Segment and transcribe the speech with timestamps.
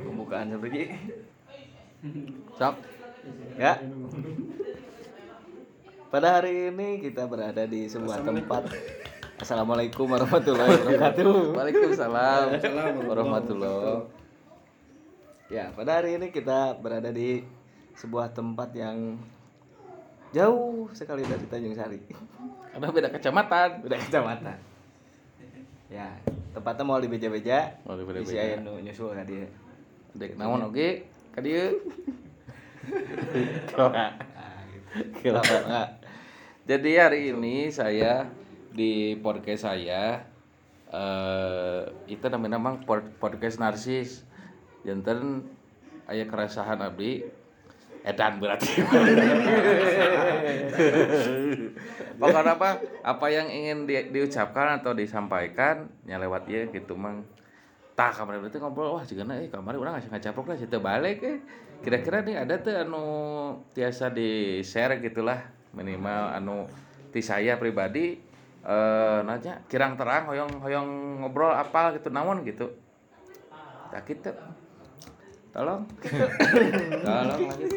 [0.00, 0.92] pembukaan seperti
[2.56, 2.74] sok
[3.56, 3.80] ya.
[6.06, 8.70] Pada hari ini kita berada di sebuah tempat.
[9.36, 11.58] Assalamualaikum warahmatullahi wabarakatuh.
[11.58, 12.44] Waalaikumsalam.
[13.04, 14.08] Warahmatullahi
[15.46, 17.42] ya pada hari ini kita berada di
[17.94, 19.14] sebuah tempat yang
[20.34, 22.00] jauh sekali dari Tanjung Sari.
[22.72, 23.68] Karena beda kecamatan.
[23.86, 24.58] udah kecamatan.
[25.86, 26.18] Ya
[26.56, 28.40] tempatnya mau di beja-beja Mau di di beja-beja.
[28.40, 29.44] aya nu nyusul ka dia
[30.16, 31.76] Dek naon oge ka dieu.
[33.76, 34.14] Ah,
[35.20, 35.36] gitu.
[36.64, 38.24] Jadi hari ini saya
[38.72, 40.24] di podcast saya
[40.86, 44.22] eh itu namanya memang pod- podcast narsis.
[44.86, 45.44] Janten
[46.06, 47.26] aya keresahan abdi
[48.06, 48.70] edan berarti.
[52.16, 52.78] Pokoknya apa?
[53.02, 57.26] Apa yang ingin di- diucapkan atau disampaikan nya lewat ieu gitu mang.
[57.98, 61.38] Tah kamar itu ngobrol wah juga eh kamar orang ngasih ngacaprok lah situ balik eh.
[61.82, 63.04] Kira-kira nih ada tuh anu
[63.74, 65.42] tiasa di share gitulah
[65.74, 66.70] minimal anu
[67.10, 68.20] ti saya pribadi
[68.62, 70.88] eh nanya kirang terang hoyong hoyong
[71.24, 72.70] ngobrol apa gitu naon gitu.
[73.90, 74.30] Tak gitu
[75.56, 75.82] tolong
[77.08, 77.76] tolong lanjut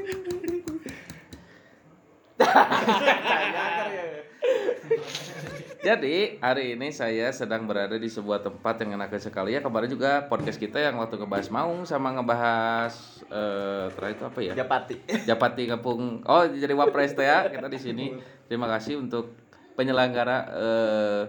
[5.80, 10.28] Jadi hari ini saya sedang berada di sebuah tempat yang enak sekali ya kemarin juga
[10.28, 14.54] podcast kita yang waktu ngebahas Maung sama ngebahas eh terakhir itu apa ya?
[14.60, 16.20] Japati Japati Kampung.
[16.28, 18.06] Oh jadi wapres teh ya kita di sini.
[18.52, 19.40] Terima kasih untuk
[19.80, 21.24] penyelenggara eh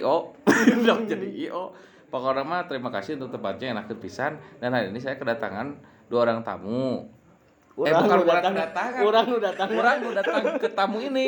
[0.00, 0.32] IO
[1.12, 1.76] jadi IO.
[2.14, 5.74] Pokoknya mah terima kasih untuk tempatnya enak pisan dan hari ini saya kedatangan
[6.06, 7.10] dua orang tamu.
[7.74, 9.00] eh bukan nu orang datang kedatangan.
[9.02, 11.26] orang nu datang Orang udah datang ke tamu ini.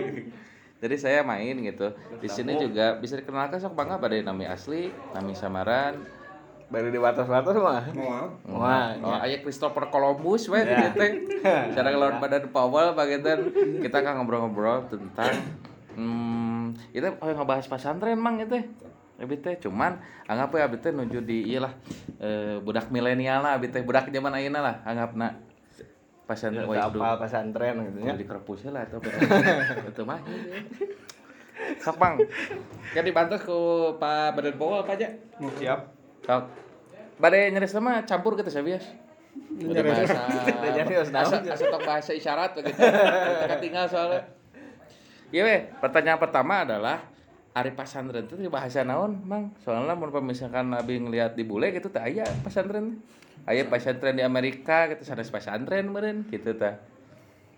[0.82, 1.94] Jadi saya main gitu.
[2.18, 6.02] Di sini juga bisa dikenalkan sok bangga pada nami asli, nami samaran.
[6.72, 7.84] baru di batas-batas mah
[8.48, 9.28] Wah, Oh, ya.
[9.28, 10.88] aya Christopher Columbus we Ya.
[10.88, 11.12] gitu teh.
[11.76, 13.20] Cara lawan badan Powell bagian
[13.84, 15.36] kita kan ngobrol-ngobrol tentang
[15.94, 18.56] hmm, kita oh, ngebahas pesantren mang itu.
[19.22, 21.70] Abi teh cuman anggap we abi teh nuju di ieu lah
[22.18, 25.38] eh, budak milenial lah abi teh budak zaman ayeuna lah anggapna
[26.26, 28.10] pesantren wae apa pesantren gitu ya.
[28.10, 28.14] Ya.
[28.18, 28.98] di kerpusnya lah itu
[29.94, 30.18] itu mah.
[31.94, 32.18] Bang
[32.90, 33.58] jadi dibantu ku
[34.02, 35.08] pak badan bawah apa aja?
[35.38, 35.80] Siap.
[36.26, 36.44] sok
[37.22, 38.82] badai nyeres sama campur gitu saya bias.
[41.12, 42.80] Asa, asa tok bahasa isyarat begitu.
[42.80, 44.20] Kita tinggal soalnya.
[45.32, 47.11] Iya pertanyaan pertama adalah
[47.52, 49.52] Ari pasantren itu bahasa naon mang?
[49.60, 53.04] Soalnya mau misalkan nabi ngelihat di bule gitu tak aya pasantren
[53.44, 56.80] aya pasantren di Amerika gitu sanes pasantren meureun gitu tah.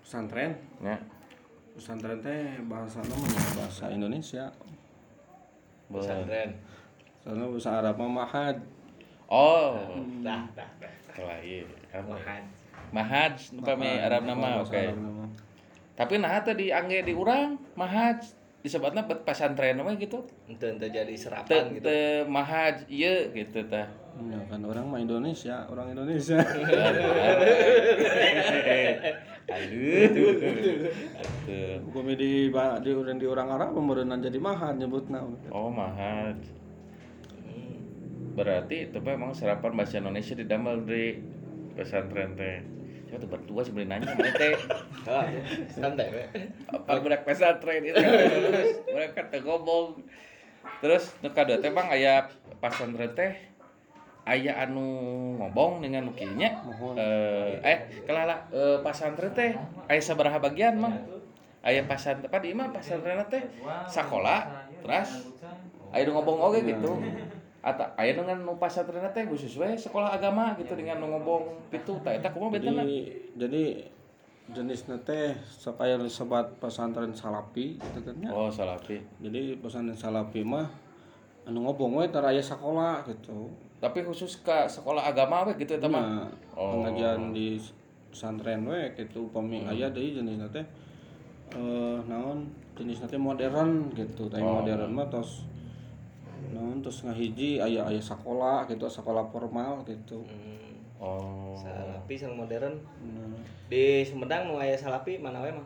[0.03, 0.59] Pesantren?
[0.83, 0.99] Ya.
[1.79, 4.51] Pesantren teh bahasa namanya bahasa Indonesia.
[5.87, 6.59] Pesantren.
[7.23, 8.57] soalnya bahasa Arab mah mahad.
[9.31, 9.79] Oh,
[10.21, 10.93] Dah, dah, dah.
[11.09, 11.65] kalau iya,
[11.97, 12.45] Mahan.
[12.93, 14.77] Mahaj, upami Arab nama, oke.
[14.77, 15.27] Nama.
[15.97, 20.25] Tapi nah tadi angge di urang Mahaj disebutnya pesantren nama gitu.
[20.49, 21.85] Ente ente jadi Te, serapan gitu.
[21.85, 23.85] te Mahaj iya gitu tah.
[24.25, 26.39] Ya kan orang mah Indonesia orang Indonesia
[29.45, 30.09] Aduh.
[31.85, 35.21] hukum di di orang di orang Arab pemberenan jadi mahad nyebutna
[35.53, 36.41] Oh, Mahaj.
[38.35, 41.21] Berarti itu memang serapan bahasa Indonesia didamel di
[41.77, 42.59] pesantren teh.
[43.15, 44.59] Coba tuh berdua sebenarnya nanya teh.
[45.05, 45.29] Ah,
[45.69, 46.25] santai we.
[46.67, 47.95] apa budak pesantren itu?
[48.91, 50.01] Mereka teh ngomong
[50.83, 52.27] terus nu kadua teh bang aya
[52.59, 53.37] pesantren teh
[54.27, 54.83] aya anu
[55.39, 56.59] ngobong dengan nukinya.
[56.99, 59.55] Eh eh kelala eh, pesantren teh
[59.87, 60.99] aya sabaraha bagian mah
[61.63, 63.45] aya pesantren apa di imah pesantren teh
[63.87, 65.31] sekolah terus
[65.95, 66.99] aya ngobong oge gitu
[67.65, 71.97] atau aya dengan nu pesantren teh khusus we sekolah agama gitu dengan nu ngobong itu
[72.05, 73.01] tah eta kumaha betana jadi
[73.41, 73.65] jadi
[74.45, 78.29] jenisnya teh supaya disebut pesantren salapi gitu kan ya.
[78.29, 80.69] oh salafi jadi pesantren salapi mah
[81.49, 83.49] anu ngobong we tara aya sekolah gitu.
[83.77, 86.81] Tapi khusus ke sekolah agama we gitu teman Nah, Oh.
[86.81, 87.61] pengajian di
[88.09, 90.65] pesantren we gitu upami aya deui jenisna teh
[91.53, 94.29] eh naon jenisna teh modern gitu.
[94.29, 94.61] Teh Oh.
[94.61, 95.45] modern mah tos
[96.51, 102.75] naon terus ngahiji aya aya sekolah gitu sekolah formal gitu Hmm, oh Salapi sang modern.
[103.01, 105.65] nah, Di Sumedang nu aya salapi mana we mah?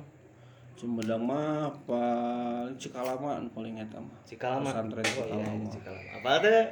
[0.74, 4.62] Sumedang mah paling Cikalama paling eta mah Cikalama.
[4.64, 6.10] pesantren Oh iya, Cikalama iya, Cikalama.
[6.14, 6.64] Apa teh?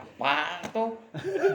[0.00, 0.36] apa
[0.68, 0.96] tuh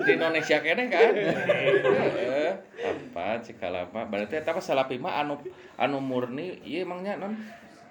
[0.05, 5.33] di Indonesia kene kan Eh, apa cikalama berarti eta apa salapi mah anu
[5.75, 7.33] anu murni iya emangnya non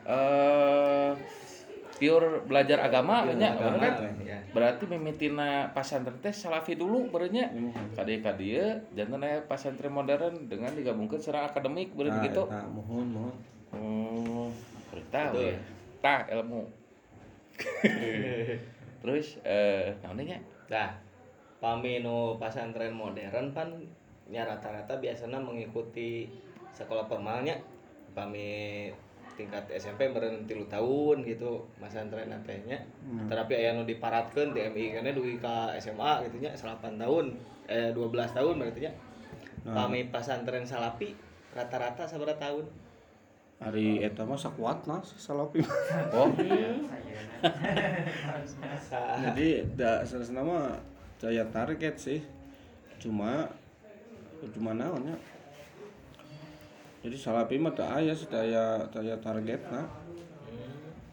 [0.05, 1.11] eh
[1.95, 3.95] pure belajar agama nya Agama, kan?
[4.27, 4.39] ya.
[4.51, 7.51] berarti mimitina pasantren teh salafi dulu berenya.
[7.95, 8.59] Kadi kadi
[8.99, 12.43] jantan aya pasantren modern dengan digabungkan secara akademik berarti Nah, gitu.
[12.51, 13.35] eta, mohon mohon.
[13.75, 14.49] Oh
[15.15, 15.59] tahu ya
[16.03, 16.67] tah ilmu.
[19.05, 20.91] Terus eh naonnya Nah,
[21.63, 23.71] pami nu pasantren modern pan
[24.27, 26.27] nya rata-rata biasanya mengikuti
[26.75, 27.55] sekolah formalnya.
[28.17, 28.89] Pami
[29.35, 33.27] tingkat SMP meureun 3 tahun gitu pasantren nya Hmm.
[33.27, 37.35] terapi aya nu diparatkeun TMI kana dugi ka SMA gitu nya 8 tahun
[37.65, 38.93] eh 12 tahun berarti nya.
[39.65, 39.75] Nah.
[39.75, 41.17] pami pasantren salapi
[41.51, 42.65] rata-rata sabaraha tahun.
[43.57, 45.63] Hari eta mah sakuatna si salapi.
[46.13, 46.29] Oh
[48.79, 50.77] Sa- jadi da seharusnya mah
[51.17, 52.21] daya target sih.
[52.99, 53.49] Cuma
[54.53, 55.17] cuma naonnya
[57.05, 59.85] jadi salapi mah tak aya sih daya daya target nah.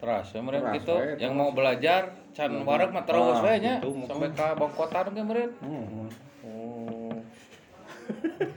[0.02, 0.94] Terus ya meren Teras gitu.
[1.20, 3.78] yang mau belajar can wareg mah terus Ah, nya.
[3.78, 5.50] gitu, sampai ka bangkotan ge meren.
[5.62, 6.10] Mohon
[6.42, 7.14] oh.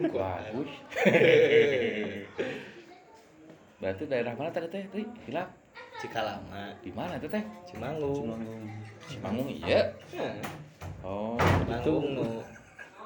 [0.16, 0.72] Bagus.
[3.78, 4.84] Berarti daerah mana tadi teh?
[4.90, 5.06] Ri?
[5.30, 5.54] hilap
[6.02, 6.74] Cikalama.
[6.82, 7.44] Di mana itu teh?
[7.70, 8.64] Cimanggung Cimanggung.
[9.06, 9.94] Cimanggung iya.
[11.06, 12.28] Oh Cimanggung nu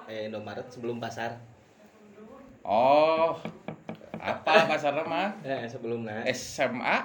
[0.07, 1.35] eh Indomaret sebelum pasar.
[2.63, 3.35] Oh
[4.19, 6.97] apa pasarnya mah eh sebelumnya SMA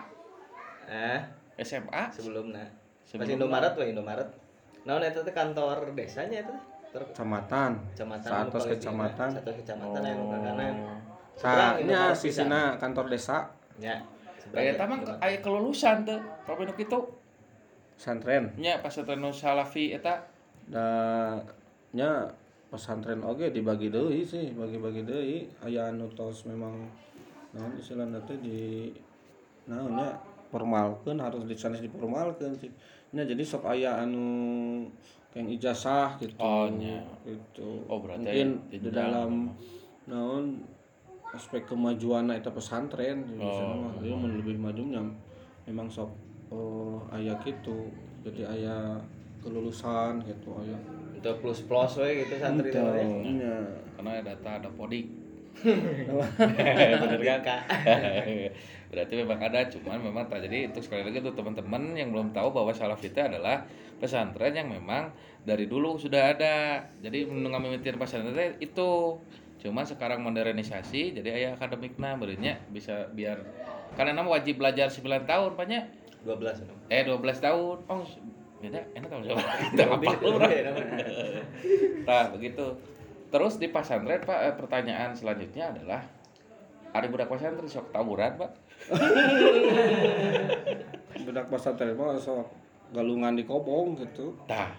[0.90, 1.20] eh?
[1.62, 2.66] SMA sebelumnya
[3.14, 3.46] pas Sebelumna.
[3.46, 4.28] Indomaret wah Indomaret.
[4.82, 6.54] Nah itu teh kantor desanya itu?
[6.90, 7.70] Ter kecamatan.
[7.94, 9.28] Kecamatan Satu kecamatan.
[9.30, 10.74] satu kecamatan yang ke kanan
[11.78, 13.54] Indomaret sisina kantor desa.
[13.78, 14.02] Ya
[14.50, 16.98] Kayak tamang aya kelulusan tuh kalau nu kitu
[17.96, 18.52] pesantren.
[18.60, 20.26] Nya pasantren nu salafi eta.
[20.68, 20.84] Da
[21.96, 22.28] nya
[22.74, 25.46] pesantren oge dibagi deui sih bagi-bagi deui.
[25.62, 26.74] Aya anu tos memang
[27.54, 28.90] naon istilahna teh di
[29.70, 30.18] naon nya
[30.50, 32.74] formalkeun harus di sana diformalkeun sih.
[33.14, 34.26] Nya jadi sok aya anu
[35.38, 36.34] yang ijazah gitu.
[36.42, 36.98] Oh, nya.
[37.22, 37.86] gitu.
[37.86, 39.54] Oh, berarti mungkin aya di dalam
[40.10, 40.66] naon
[41.30, 43.54] aspek kemajuan eta pesantren di Oh.
[43.54, 45.02] sana mah mun lebih maju nya
[45.66, 46.10] memang sok
[46.54, 47.90] oh, aya gitu
[48.22, 48.76] jadi aya
[49.42, 50.78] kelulusan gitu aya
[51.24, 52.76] untuk plus plus we gitu santri Gitu.
[52.76, 53.08] teh
[53.40, 53.56] Iya.
[53.96, 55.08] karena ada data ada podik.
[55.64, 57.40] Bener kan?
[57.40, 57.60] Kak.
[58.92, 62.52] Berarti memang ada cuman memang tak jadi untuk sekali lagi untuk teman-teman yang belum tahu
[62.52, 63.64] bahwa salafi itu adalah
[63.96, 65.14] pesantren yang memang
[65.48, 66.84] dari dulu sudah ada.
[67.00, 69.16] Jadi menunggu mimitin pesantren itu.
[69.64, 73.40] Cuman sekarang modernisasi jadi ayah akademikna berinya bisa biar
[73.96, 75.84] karena nama wajib belajar 9 tahun banyak
[76.28, 76.74] 12 no.
[76.92, 77.76] eh 12 tahun.
[77.88, 78.04] Oh
[78.64, 80.40] beda enak tahun siapa Itu apa lu?
[82.08, 82.66] Nah, begitu.
[83.28, 86.00] Terus di pesantren Pak, eh, pertanyaan selanjutnya adalah
[86.94, 88.50] ada budak pesantren sok tawuran, Pak.
[91.26, 92.46] Budak pesantren mah sok
[92.94, 94.38] galungan di kobong gitu.
[94.46, 94.70] Tah,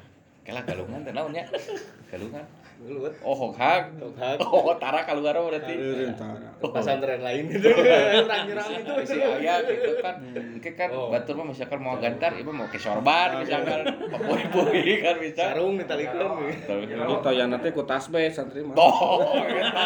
[0.47, 1.43] kela galungan teh naonnya?
[2.11, 2.47] Galungan.
[2.75, 3.13] Gelut.
[3.23, 3.95] Oh, hokhag.
[3.97, 4.37] Hokhag.
[4.45, 5.73] Oh, tara kalungan berarti.
[5.73, 6.49] Eureun tara.
[6.59, 10.15] pesantren lain gitu orang nyerang itu Si aya gitu kan.
[10.33, 11.07] Mungkin kan Oh.
[11.13, 15.53] batur mah misalkan mau gantar, ibu mau ke sorban misalkan, poi-poi kan bisa.
[15.53, 18.73] sarung ditalikeun Jadi toyana teh ku tasbih santri mah.
[18.75, 19.85] Eta.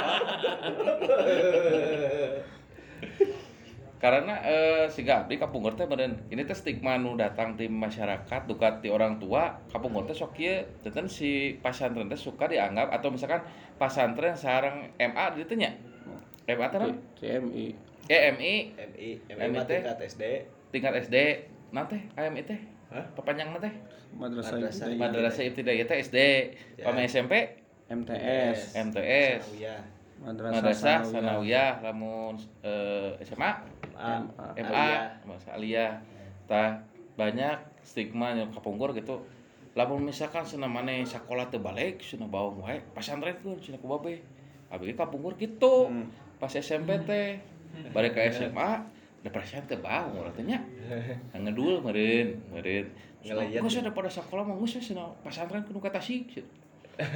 [3.99, 8.79] karena eh, si Gabri kapungkur teh beren ini teh stigma nu datang di masyarakat dukat
[8.79, 13.43] di orang tua kapungkur teh sok kieu teten si pasantren teh suka dianggap atau misalkan
[13.75, 15.75] pasantren sarang MA di ditu nya
[16.47, 16.79] MA teh?
[17.19, 17.65] CMI.
[18.07, 18.53] eh MI
[19.35, 19.83] MI teh?
[19.83, 20.23] tingkat SD
[20.71, 21.15] tingkat SD
[21.75, 22.59] nah teh AMI teh
[22.95, 23.03] Hah?
[23.19, 23.73] pepanjang teh
[24.09, 24.97] Madrasah Madrasah Ibtidaiyah.
[24.97, 26.17] Madrasah Ibtidaiyah teh SD
[26.79, 26.87] Ya.
[26.87, 27.33] pame SMP
[27.89, 28.77] MTS.
[28.77, 29.81] MTS Sanawiyah.
[30.21, 30.99] Madrasah.
[31.05, 34.15] Sanawiyah lamun eh, SMA MA
[34.55, 35.03] MA Aliyah.
[35.27, 35.91] masa aliyah
[36.47, 36.79] tah
[37.19, 39.19] banyak stigma yang kapungkur gitu
[39.75, 44.23] lamun misalkan cenah maneh sakola teu balik cenah bawang wae pasantren pun cenah ku babe
[44.71, 46.07] abi kapungkur gitu Hmm.
[46.39, 47.37] pas SMP teh
[47.91, 48.81] balik ke SMA
[49.19, 50.63] depresi teh bawang urang teh nya
[51.35, 52.87] ngedul meureun meureun
[53.19, 53.59] Ngelayat.
[53.59, 56.55] Geus ada pada sekolah mah geus cenah pasantren kudu ka Tasik cenah.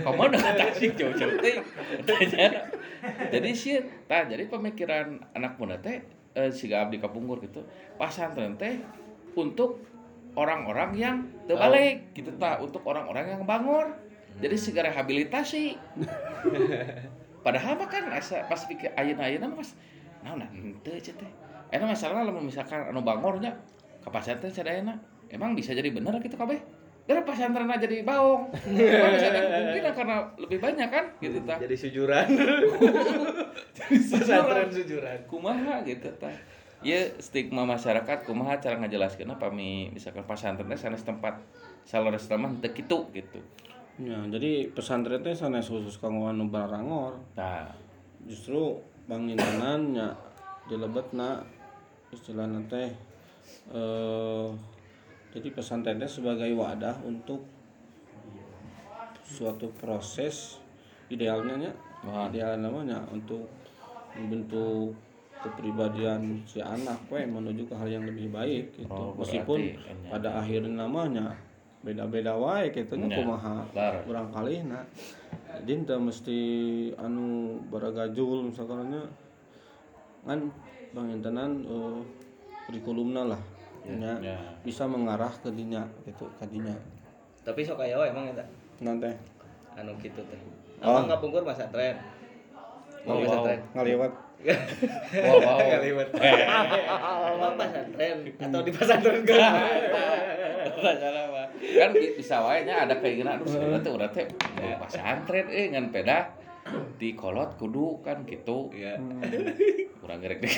[0.03, 1.63] Kamu udah ke Tasik jauh-jauh teh.
[3.33, 6.03] Jadi sih, tah jadi pemikiran anak muda teh
[6.35, 7.65] eh, si abdi kapungkur gitu.
[7.97, 8.81] Pasantren teh
[9.37, 9.81] untuk
[10.33, 13.93] orang-orang yang teu balik gitu tah, untuk orang-orang yang bangor.
[14.41, 15.77] Jadi segera rehabilitasi.
[17.45, 19.69] Padahal mah kan asa pas pikir ayeuna-ayeuna mah pas
[20.23, 21.31] naon nah henteu cenah teh.
[21.73, 23.57] Eta masalahna lamun misalkan anu bangornya
[24.01, 24.97] ka pasantren sadayana
[25.29, 26.61] emang bisa jadi bener gitu kabeh.
[27.03, 28.47] Dari pasantren aja jadi baong.
[28.63, 31.59] Kemungkinan karena lebih banyak kan gitu tah.
[31.59, 32.27] jadi sujuran
[34.15, 36.31] pesantren sujuran Kumaha gitu tah.
[36.83, 41.39] Ieu stigma masyarakat kumaha cara ngajelaskeun pami misalkan pasantren teh sanes tempat
[41.87, 43.39] salores mah teu kitu gitu.
[44.03, 47.23] Ya, jadi pesantren teh sanes khusus kanggo anu barangor.
[47.39, 47.71] Nah,
[48.23, 50.15] Justru bangunan nya
[50.71, 51.43] dilebetna
[52.15, 52.87] istilahna teh
[53.75, 54.47] eh
[55.33, 57.41] jadi teh sebagai wadah untuk
[59.25, 60.61] suatu proses
[61.09, 61.71] idealnya nya
[62.05, 62.29] Wah.
[62.29, 63.49] ideal namanya untuk
[64.13, 64.93] membentuk
[65.41, 68.93] kepribadian si anak we menuju ke hal yang lebih baik gitu.
[68.93, 70.09] Oh, Meskipun berarti, ya.
[70.13, 71.33] pada akhirnya namanya
[71.83, 73.93] beda-beda wae gitu nya Ya, kumaha benar.
[74.07, 74.85] barangkali nah
[75.65, 76.39] jadi teu mesti
[76.95, 79.03] anu baragajul misalkan nya
[80.23, 80.47] kan
[80.95, 81.99] bang intenan eh,
[82.63, 83.41] kurikulumna lah
[83.85, 84.37] nya ya.
[84.61, 86.75] bisa mengarah ke dinya gitu ke dinya
[87.41, 88.45] tapi sok aya wae emang eta
[88.79, 89.11] nanti
[89.73, 90.39] anu kitu teh
[90.79, 90.99] Oh.
[90.99, 91.95] Abang ngapungkur pesantren
[93.03, 93.23] Oh, mau wow.
[93.23, 94.11] pesantren ngaliwat
[95.23, 95.55] Wow, wow.
[95.55, 96.07] Kalimat.
[96.11, 99.39] Emang pesantren atau di pesantren gue?
[99.39, 101.47] Salah, Pak.
[101.55, 104.27] kan ki- bisa wae nya ada keinginan aduh sebenarnya teh urang teh
[104.59, 106.35] mau pasantren eh ngan peda
[106.97, 108.99] di kolot kudu kan gitu Iya.
[109.97, 110.51] kurang gerek deh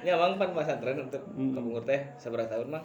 [0.00, 2.84] Ya emang pan pesantren untuk kapungkur teh seberapa tahun mah?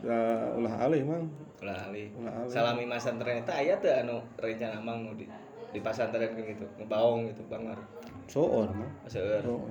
[0.00, 0.16] ya
[0.56, 1.28] ulah alih mang
[1.60, 2.08] Ulah ali.
[2.16, 2.48] Ulah alih.
[2.48, 5.28] Salami pesantren itu aya teu anu rencana emang nu di
[5.70, 7.76] di pesantren kan gitu, ngebaong gitu bangar.
[8.24, 9.44] soor mah Seueur.
[9.44, 9.68] soor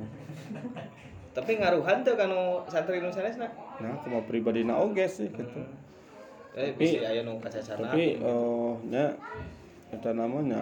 [1.33, 3.49] Tapi ngaruhan tuh kanu santri nu sanesna.
[3.81, 5.65] nah cuma pribadi na oge sih gitu
[6.53, 7.89] Eh bisa aya nu kacacana.
[7.89, 9.17] tapi eh nya
[9.89, 10.61] eta namanya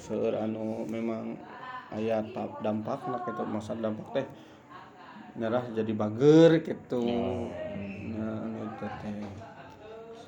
[0.00, 1.36] seueur anu memang
[1.94, 4.26] aya tap dampak lah gitu masa dampak teh
[5.38, 7.04] nyerah jadi bager gitu
[8.12, 9.16] nah anu itu teh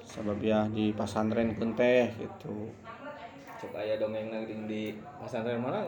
[0.08, 2.72] sabab ya di pasantren pun teh gitu
[3.60, 4.82] Cuk aya dongeng di, di
[5.20, 5.84] pesantren mana?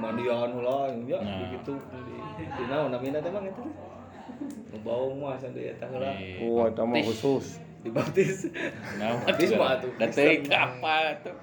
[0.00, 1.52] Mandian heula ya Nah.
[1.52, 2.16] gitu di
[2.48, 3.64] di naon namina teh eta?
[4.72, 6.16] Nu baung mah santri eta heula.
[6.40, 8.50] oh eta mah khusus Dibaptis.
[8.98, 9.94] Nah, Baptis mah atuh.
[9.94, 11.36] Detik apa tuh?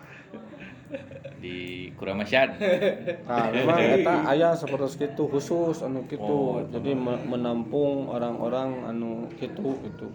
[1.44, 1.58] Di
[1.94, 2.56] Kuramasyad.
[3.28, 6.24] Nah, memang eta aya seperti itu khusus anu gitu.
[6.24, 10.08] Oh, Jadi me- menampung orang-orang anu gitu gitu.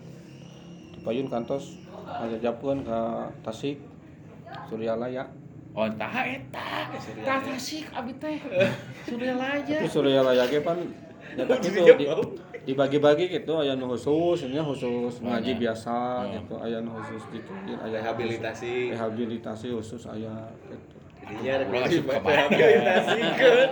[0.97, 3.77] Dipayun kantos ngajapkeun ka Tasik
[4.65, 5.29] Suryalaya.
[5.77, 6.89] Oh, tah eta.
[7.23, 8.41] Tah tasik abi teh.
[9.09, 9.77] Surya Laya.
[9.79, 10.81] Tapi Suryalaya ge pan
[11.37, 12.09] nyata gitu di,
[12.65, 18.01] dibagi-bagi gitu aya nu khusus, nya khusus ngaji biasa gitu, aya nu khusus gitu, aya
[18.01, 18.97] Rehabilitasi.
[18.97, 20.98] rehabilitasi khusus aya gitu.
[21.29, 23.71] Jadinya Urang asup ka rehabilitasikeun.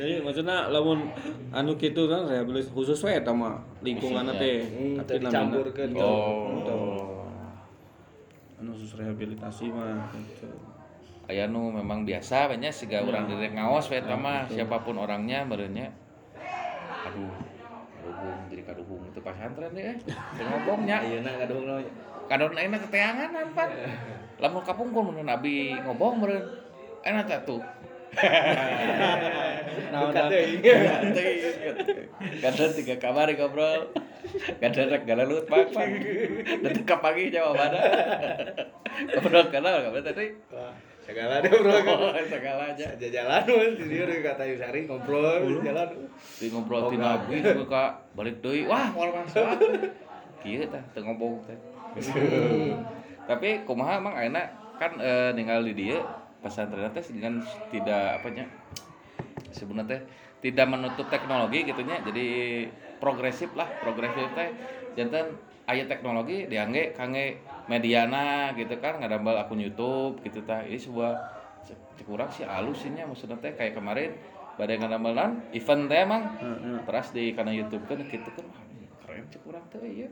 [0.00, 1.12] Jadi maksudnya lamun
[1.52, 4.64] anu kitu kan rehabilitasi khusus we eta mah lingkunganna teh.
[4.64, 5.90] Hmm, Tapi dicampurkeun.
[6.00, 7.28] Oh.
[8.58, 10.48] anu khusus rehabilitasi mah gitu.
[11.28, 15.44] Aya nu memang biasa banyak siga urang direk ngaos we eta mah siapa pun orangnya
[15.44, 15.92] merenya.
[17.12, 17.28] Aduh.
[17.98, 20.00] Kaduhung jadi kaduhung itu pasantren deh.
[20.40, 21.04] Teu ngobongnya.
[21.04, 21.76] Ayeuna kadung nu
[22.24, 23.68] Kadon ayeuna teteangan pan.
[24.38, 26.44] Lamun kapungkur mun nabi ngobong meureun.
[27.02, 27.62] Enak teh tuh.
[29.88, 30.28] Nah, Bukan udah.
[30.28, 30.60] teuing.
[32.44, 33.88] Kadang tiga kamar ngobrol.
[34.60, 35.86] Kadang rek galalut pak pak.
[36.60, 37.80] Dan teka pagi jawabannya.
[39.16, 40.26] Ngobrol kenal kamu tadi.
[41.08, 41.72] Segala deh bro.
[41.88, 42.84] Oh, segala aja.
[42.92, 45.88] Aja jalan di deui kata Yusari ngobrol jalan.
[46.36, 48.68] Di ngobrol ti nabi juga kak balik deui.
[48.68, 49.48] Wah, moal masuk.
[50.44, 51.56] Kieu tah teu ngobong teh.
[53.28, 54.48] Tapi kumaha emang ayeuna?
[54.80, 56.00] Kan eh, ninggal di dieu
[56.40, 58.46] pesantren teh dengan tidak apa nya
[59.50, 60.02] sebenarnya teh
[60.48, 62.00] tidak menutup teknologi gitu nya.
[62.00, 62.26] Jadi
[62.96, 64.48] progresif lah progresif teh.
[64.96, 65.36] Jantan
[65.68, 67.36] aya teknologi diangge kangge
[67.68, 70.64] mediana gitu kan ngadambal akun YouTube gitu tah.
[70.64, 71.12] Ini sebuah
[71.68, 73.52] cek urang sih halus sih nya maksudnya teh.
[73.52, 74.14] Kayak kemarin
[74.56, 76.22] badai ngadambalan event teh emang.
[76.40, 76.76] Heeh.
[76.86, 78.46] terus di kana YouTube kan gitu kan.
[78.46, 78.62] Wah,
[79.04, 80.08] keren cek urang teh iya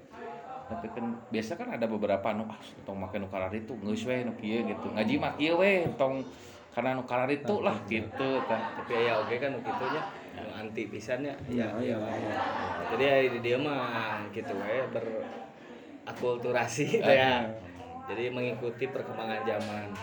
[0.66, 4.26] tapi kan biasa kan ada beberapa nu ah tong make nu karar itu geus we
[4.26, 4.90] nu kieu gitu.
[4.90, 6.26] Ngaji mah kieu we tong
[6.75, 8.75] karena nu karar itu lah gitu tah.
[8.82, 10.02] Tapi aya oge kan nu kitu nya
[10.42, 11.38] nu anti pisan nya.
[11.46, 12.35] Iya, iya, iya.
[12.90, 17.46] Jadi aya di dieu mah gitu we berakulturasi teh ya.
[18.11, 19.94] Jadi mengikuti perkembangan zaman.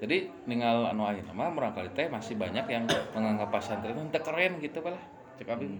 [0.00, 4.24] jadi ninggal anu ayeuna mah murang kali teh masih banyak yang menganggap pesantren itu teu
[4.24, 5.04] keren gitu balah
[5.36, 5.76] cek abi.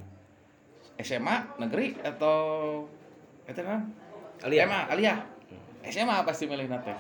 [1.01, 2.37] SMA negeri atau
[3.49, 3.89] itu kan
[4.45, 4.65] Alia.
[4.65, 5.15] SMA alia
[5.85, 6.99] SMA pasti milih teh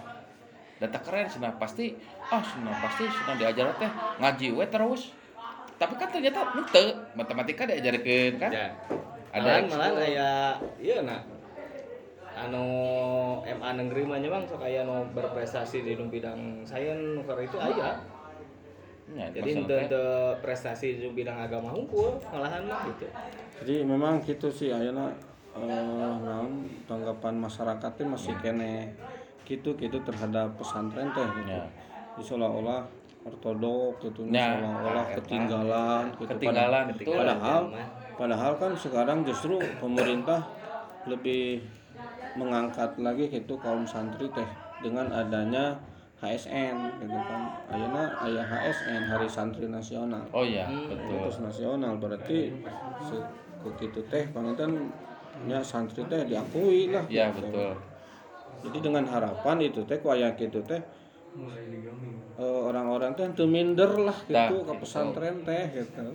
[0.81, 1.93] data keren cenah pasti.
[2.33, 5.13] Ah cenah pasti cenah diajar teh ngaji we terus.
[5.77, 8.51] Tapi kan ternyata henteu matematika diajarkeun kan?
[8.53, 8.69] Ya.
[9.31, 9.79] Ada Ada ekskul.
[9.79, 10.31] malah aya
[10.81, 11.17] ieu na
[12.35, 12.65] anu
[13.45, 18.01] MA negeri mah nya Bang sok aya nu berprestasi di bidang sains itu aya.
[19.11, 23.07] Ya, jadi masalah untuk prestasi di bidang agama hukum malahan mah gitu.
[23.61, 25.11] Jadi memang gitu sih ayeuna
[25.51, 28.95] eh naon tanggapan masyarakat teh masih kene
[29.43, 31.51] gitu gitu terhadap pesantren teh gitu.
[31.51, 31.67] Ya.
[32.15, 32.87] Jadi seolah-olah
[33.27, 34.55] ortodok gitu Ya.
[34.55, 37.15] seolah-olah ketinggalan gitu Ketinggalan, Pada- betul.
[37.19, 37.63] padahal
[38.15, 40.47] padahal kan sekarang justru pemerintah
[41.03, 41.65] lebih
[42.31, 44.47] mengangkat lagi gitu kaum santri teh
[44.79, 45.83] dengan adanya
[46.21, 51.27] HSN gitu kan ayeuna aya HSN Hari Santri Nasional Oh iya, betul.
[51.27, 52.55] Khusus nasional berarti
[53.61, 54.93] begitu teh pangitan
[55.49, 57.49] nya santri teh diakui lah Iya, gitu.
[57.49, 57.73] betul.
[58.61, 60.81] jadi dengan harapan itu teh kuaya gitu teh
[62.41, 64.73] eh, orang-orang teh teu minder lah gitu Tah, ke gitu.
[64.85, 66.07] pesantren teh gitu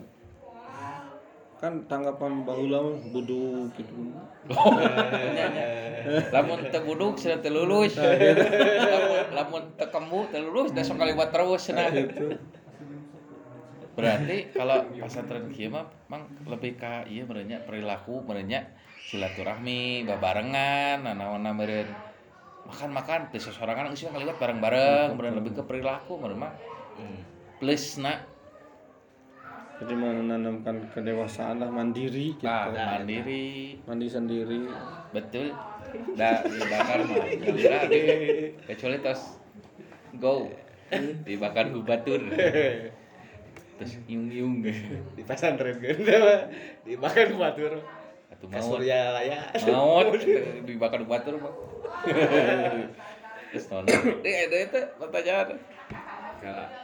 [1.55, 3.94] kan tanggapan bahula mah buduk gitu
[6.36, 7.98] lamun teu buduk sudah teu lulus.
[7.98, 11.89] lamun lamun teu kembu teu lulus da sok kaliwat terus nah.
[13.96, 18.67] Berarti kalau pesantren kieu mah mang lebih ka ieu merenya perilaku merenya
[19.05, 21.85] silaturahmi, babarengan, naonna meureun
[22.65, 26.53] makan-makan teu sosorangan geus we kaliwat bareng-bareng, meureun lebih ke perilaku meureun mah.
[27.62, 28.25] Plus na
[29.75, 34.71] jadi menanamkan kedewasaan lah mandiri gitu ah, mandiri, mandi sendiri
[35.13, 35.53] betul.
[36.15, 37.27] Da dibakar mah.
[38.71, 39.38] Kecuali tos
[40.17, 40.50] go
[41.27, 42.24] dibakar ku batur.
[43.75, 44.63] Terus yung-yung
[45.13, 45.75] di pesantren
[46.88, 48.04] dimakan batur Atuh ke maut.
[48.61, 50.13] Surya Laya Maut
[50.67, 51.53] dibakar ku batur mah.
[53.51, 53.87] Terus nona,
[54.21, 55.57] eh ada itu pertanyaan.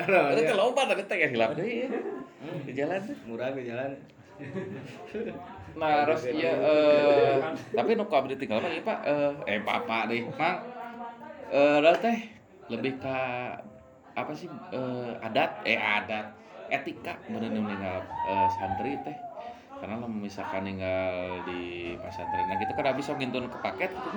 [0.02, 1.54] Ada loba tadi teh ya hilap.
[1.54, 1.90] Deui ya.
[2.66, 3.02] Di jalan.
[3.28, 3.92] Murah ke jalan.
[5.78, 7.36] Nah, terus iya eh
[7.76, 9.00] tapi nu abdi tinggal mah ieu Pak.
[9.06, 10.24] Eh eh Papa deh.
[10.40, 10.58] Mang
[11.52, 12.18] eh teh
[12.72, 13.18] lebih ke
[14.16, 15.62] apa sih eh adat?
[15.68, 16.40] Eh adat.
[16.72, 18.00] Etika bener meninggal
[18.32, 19.18] eh, santri teh
[19.82, 24.14] karena lamun misalkan ninggal di pesantren nah gitu kan habis sok ngintun ke paket gitu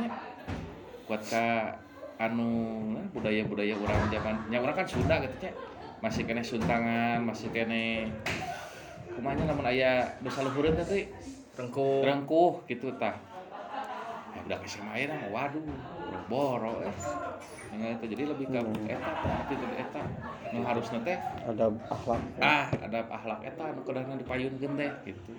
[1.09, 1.73] buat ka
[2.21, 5.53] anu nah, budaya-budaya orang zaman nya orang kan Sunda gitu nya
[6.05, 8.13] masih kene suntangan masih kene
[9.17, 11.05] kumanya lamun aya dosa luhureun teh teh
[11.55, 12.03] rengkuh.
[12.03, 13.15] Rengkuh gitu tah.
[14.35, 15.63] Ya udah ke SMA mah waduh
[16.27, 16.95] boro eh.
[17.75, 18.59] Nah, itu jadi lebih ke
[18.91, 20.03] eta tapi itu eta.
[20.51, 25.33] Nu harusna teh ada akhlak ah ada akhlak eta nu kedahna dipayunkeun teh gitu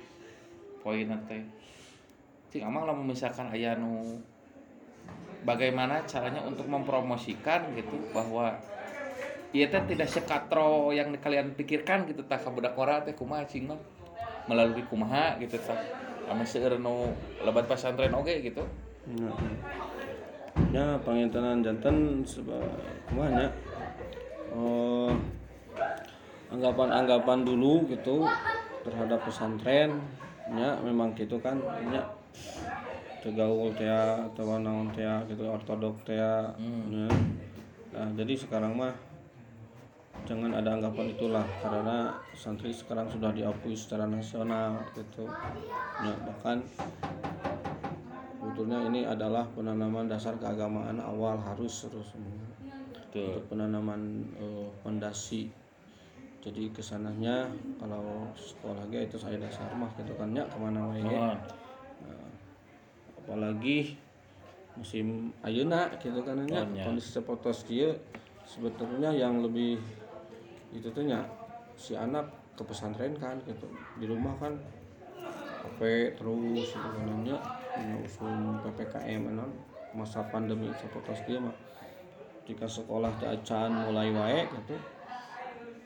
[0.86, 1.42] poinna teh
[2.54, 4.22] cing amang lamun misalkan aya nu
[5.42, 8.54] bagaimana caranya untuk mempromosikan gitu bahwa
[9.50, 13.66] ieu teh tidak sekatro yang kalian pikirkan gitu tah ka budak ora teh kumaha cing
[13.66, 13.82] mah.
[14.46, 15.80] Melalui kumaha gitu tah.
[16.30, 17.10] Ame seueur nu
[17.42, 18.62] lebat pesantren oge gitu.
[20.74, 22.26] Ya, pangintenan jantan
[23.10, 23.48] kumanya
[24.52, 25.14] oh
[26.52, 28.26] anggapan-anggapan dulu gitu
[28.84, 30.02] terhadap pesantren
[30.54, 31.58] ya memang gitu kan.
[31.90, 32.06] Ya.
[33.26, 36.54] Tegaul teh atau naon teh gitu ortodok teh ya.
[37.96, 38.92] nah jadi sekarang mah
[40.28, 45.26] jangan ada anggapan itulah karena santri sekarang sudah diakui secara nasional gitu.
[46.04, 46.60] Ya bahkan
[48.42, 53.42] sebetulnya ini adalah penanaman dasar keagamaan awal harus terus betul.
[53.42, 55.65] Untuk penanaman eh, fondasi
[56.46, 57.50] jadi ke sananya
[57.82, 61.02] kalau sekolah ge itu saya dasar mah gitu kan ya ke mana wae.
[61.02, 61.42] Nah,
[63.18, 63.98] apalagi
[64.78, 66.62] musim ayeuna gitu kan nya.
[66.86, 67.90] kondisi sepotos dia
[68.46, 69.82] sebetulnya yang lebih
[70.70, 71.26] itu tuh nya
[71.74, 73.66] si anak ke pesantren kan gitu
[73.98, 74.54] di rumah kan
[75.66, 77.42] HP terus gitu kan nya
[78.06, 79.50] usul PPKM non
[79.98, 81.56] masa pandemi sepotos dia mah
[82.46, 84.76] jika sekolah teh acan mulai wae gitu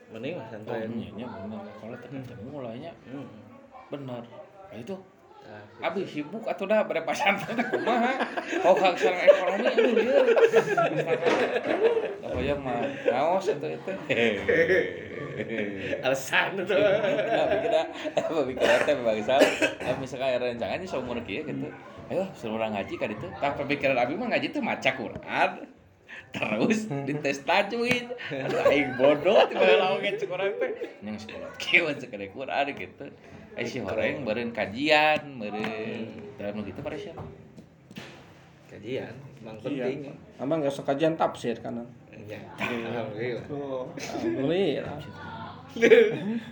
[0.10, 1.62] mending lah Oh, santai iya, iya, bener.
[1.78, 3.28] Kalau ketemu mulainya Hmm.
[3.88, 4.24] bener.
[4.70, 4.96] Nah, itu
[5.40, 8.22] Nah, Abi sibuk atau dah berpasan teh kumaha?
[8.62, 10.22] Kau hak sareng ekonomi aduh lieu.
[12.22, 13.94] Apa yang mah naos eta eta.
[16.06, 17.72] alasan tuh Nah, bikin
[18.14, 19.36] apa bikin teh bangsa.
[19.82, 21.66] Ah, Misalkan ada rencangannya seumur kieu gitu.
[22.14, 23.26] Ayo orang ngaji ka ditu.
[23.42, 25.50] Tah pemikiran abi mah ngaji teh maca Quran.
[26.30, 28.06] Terus dites tajwid.
[28.30, 30.72] Aduh aing bodoh tiba lawan ke orang teh.
[31.02, 31.50] Yang sekolah
[31.96, 33.06] cek ada Quran gitu.
[33.54, 37.24] Eh si horeng beureun kajian, beureun dan gitu pada siapa?
[38.70, 39.12] kajian
[39.42, 39.66] emang Iya.
[39.66, 40.00] penting
[40.38, 41.82] Amang nggak kajian tafsir kan
[42.30, 43.42] ya alhamdulillah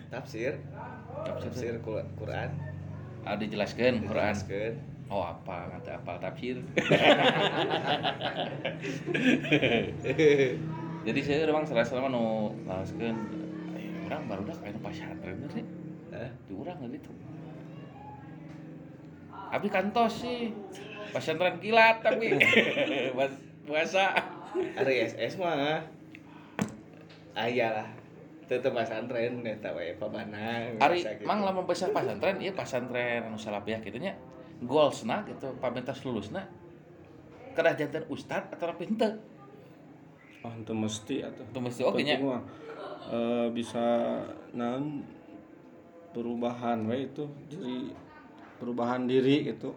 [0.09, 0.57] tafsir
[1.23, 2.49] tafsir Qur- Quran
[3.21, 4.33] Ah dijelaskeun Quran.
[5.07, 5.71] Oh apa?
[5.79, 6.19] Kata apa?
[6.19, 6.59] Tafsir.
[11.07, 13.15] Jadi saya memang salah salah nu ngalaskeun
[14.11, 15.63] orang baru dah kayak pasantren sih.
[16.11, 16.31] Hah?
[16.47, 17.11] di orang gitu.
[19.47, 20.51] Abi kantos sih.
[21.15, 22.35] Pasantren kilat tapi.
[23.17, 23.31] Pas
[23.63, 24.11] puasa.
[24.75, 25.87] Ari SS mah
[27.31, 27.87] aya lah.
[28.47, 31.27] Tetep pasantren eta we pabana Ari biasa gitu.
[31.27, 34.15] mang lamun besar pasantren ieu pasantren anu salapihak kitu nya
[34.63, 36.45] goalsna gitu pamintas lulusna
[37.53, 39.17] kedah janten ustad atau tapi henteu
[40.45, 41.43] ah itu mesti atau?
[41.43, 42.15] Itu mesti oke nya.
[43.07, 43.83] Eh, bisa
[44.55, 45.03] naon
[46.15, 47.91] perubahan we itu jadi
[48.61, 49.75] perubahan diri gitu.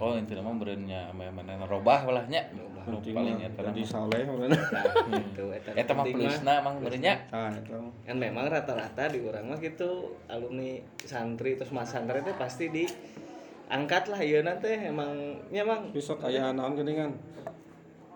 [0.00, 2.48] Oh intinya mah bereunnya mana robah lah nya.
[2.54, 3.82] Nu penting paling mah.
[3.82, 7.74] saleh mana Nah, gitu eta eta mah plusna nah itu
[8.06, 12.86] kan memang rata-rata di orang mah gitu alumni santri terus mas santri itu pasti di
[13.66, 14.70] angkat lah iya nanti.
[14.70, 17.12] Emang ya emang besok aya naon gini kan?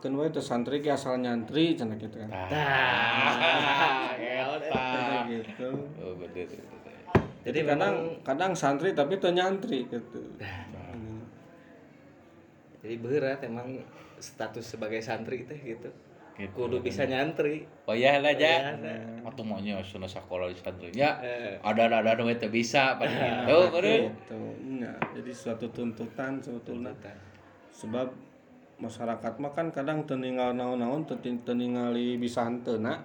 [0.01, 2.31] Kan we teu santri ge asal nyantri cenah gitu kan.
[2.33, 4.81] Nah, eta.
[4.81, 5.69] Kayak gitu.
[6.01, 6.49] Oh, bener.
[7.41, 10.21] jadi kadang memang kadang santri tapi teu nyantri gitu.
[12.81, 13.77] Jadi berat emang
[14.21, 15.93] status sebagai santri teh gitu
[16.41, 16.57] Gitu.
[16.57, 18.73] kudu bisa nyantri Oh iya lah Iya, ja.
[18.81, 19.29] nah.
[19.29, 21.21] Atau maunya sana sekolah di santrinya.
[21.21, 23.77] Eh, Ada ada ada itu bisa pada gitu.
[23.77, 24.09] Bener.
[24.09, 24.39] gitu
[25.13, 26.95] jadi suatu tuntutan sebetulnya
[27.71, 28.09] sebab
[28.81, 32.97] masyarakat mah kan kadang teningal naon-naon teu- teningali bisa hanteuna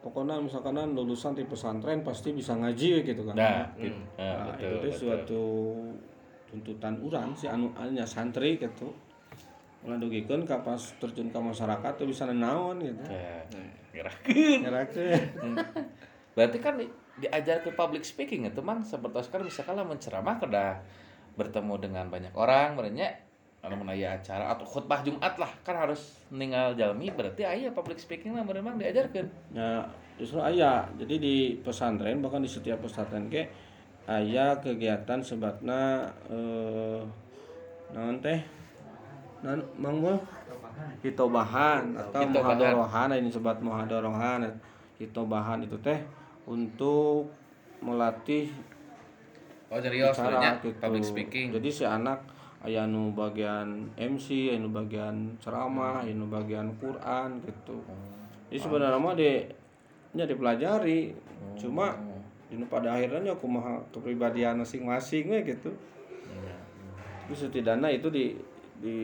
[0.00, 3.94] pokoknya misalkan lulusan di pesantren pasti bisa ngaji gitu kan Nah, gitu.
[4.18, 4.90] Nah, Nah, itu betul.
[4.90, 5.42] suatu
[6.48, 8.90] tuntutan urang si anu anya santri gitu
[9.80, 13.12] ngadugikeun ka pas terjun ke masyarakat tuh bisa naon gitu.
[13.12, 13.48] Ya,
[13.92, 14.12] kira.
[14.64, 15.56] ngerakeun.
[16.36, 20.80] Berarti kan di- diajar ke public speaking itu mang seperti kan misalkan lah menceramah kedah
[21.36, 23.12] bertemu dengan banyak orang berenya
[23.60, 28.32] kalau menaya acara atau khutbah Jumat lah kan harus meninggal jalmi berarti aya public speaking
[28.32, 29.28] lah memang diajarkan.
[29.52, 29.84] Ya,
[30.16, 30.88] justru aya.
[30.96, 33.52] Jadi di pesantren bahkan di setiap pesantren ke
[34.08, 37.04] aya kegiatan sebatna eh
[37.92, 38.59] naon teh?
[39.80, 40.20] Mang mah
[41.00, 44.52] hitobahan atau muhadarahan ini sebat muhadarahan.
[45.00, 45.96] Hitobahan itu teh
[46.44, 47.32] untuk
[47.80, 48.52] melatih
[49.72, 50.76] oh serius bicara berenya gitu.
[50.76, 52.20] public speaking Jadi si anak
[52.60, 57.80] aya nu bagian MC, aya nu bagian ceramah, aya nu bagian Quran gitu.
[58.52, 59.40] Jadi sebenarnya mah di
[60.12, 61.16] nya dipelajari.
[61.56, 61.96] Cuma
[62.52, 65.72] di pada akhirnya kumaha kepribadian masing-masing we gitu.
[67.24, 68.36] Tapi setidaknya itu di
[68.80, 68.96] di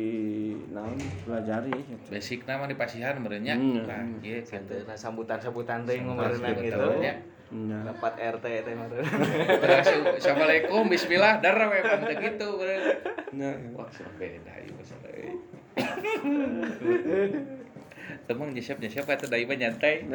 [0.72, 0.96] naon
[1.28, 2.08] pelajari gitu.
[2.08, 6.80] basic nama di pasihan berenya Hmm, nah iya gitu Nah, sambutan-sambutan teh Sambutan ngomongin gitu.
[6.80, 7.14] betul-betul, ya.
[7.46, 7.78] Nya.
[7.86, 8.74] Dapat RT teh.
[9.62, 9.86] Terus,
[10.18, 12.48] Assalamualaikum Bismillah dar we pan teu gitu.
[13.36, 13.50] Nya.
[13.76, 13.86] wah
[14.18, 15.36] beda ieu masalah ieu.
[18.26, 19.94] Temang nyesep nyesep eta da ieu mah nyantai.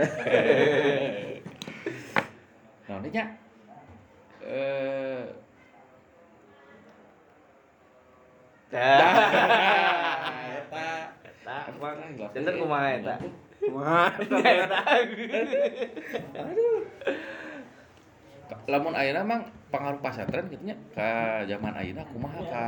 [2.92, 3.24] Nah, ini nya
[4.44, 5.24] eh
[8.72, 9.12] Eta.
[11.28, 11.56] Eta.
[12.32, 13.16] Janten kumaha eta?
[13.60, 14.08] Kumaha?
[18.68, 22.66] lamun ayeuna mang pengaruh pasantren gitu nya ka zaman ayeuna kumaha ka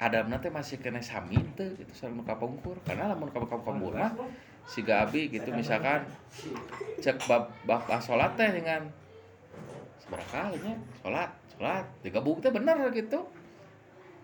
[0.00, 4.14] adamna teh masih kena sami teu gitu sareng kapungkur karena lamun ka kapungkur mah
[4.66, 6.06] siga abi gitu misalkan
[6.98, 8.90] cek bab bab salat teh dengan
[10.02, 13.26] seberapa nya salat salat digabung teh bener gitu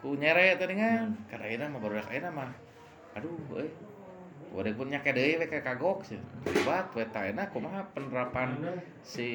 [0.07, 2.55] ku nyere dengan kada ayeuna mah baru ayeuna mah
[3.19, 3.67] aduh euy
[4.55, 6.17] Wadah pun nyake deui we ka kagok sih.
[6.49, 8.57] Libat we ta enak kumaha penerapan
[9.05, 9.29] si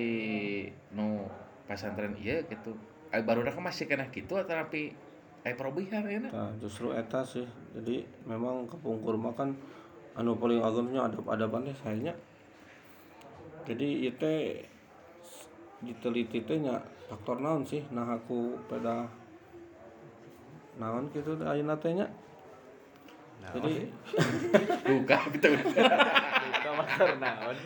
[0.98, 1.30] nu
[1.70, 2.74] pasantren ieu gitu.
[3.14, 4.96] Ai baru masih kena gitu atau tapi
[5.46, 7.46] ai perubahan ya Nah, justru eta sih.
[7.76, 9.54] Jadi memang kepungkur mah kan
[10.18, 12.18] anu paling agamnya adab-adaban teh sayanya.
[13.68, 14.32] Jadi itu
[15.86, 16.82] diteliti teh nya
[17.12, 19.06] faktor naon sih nah aku pada
[20.80, 22.08] naon gitu ayeuna teh nya.
[23.42, 23.90] Jadi
[24.86, 25.48] buka gitu.
[25.52, 27.58] Buka motor naon.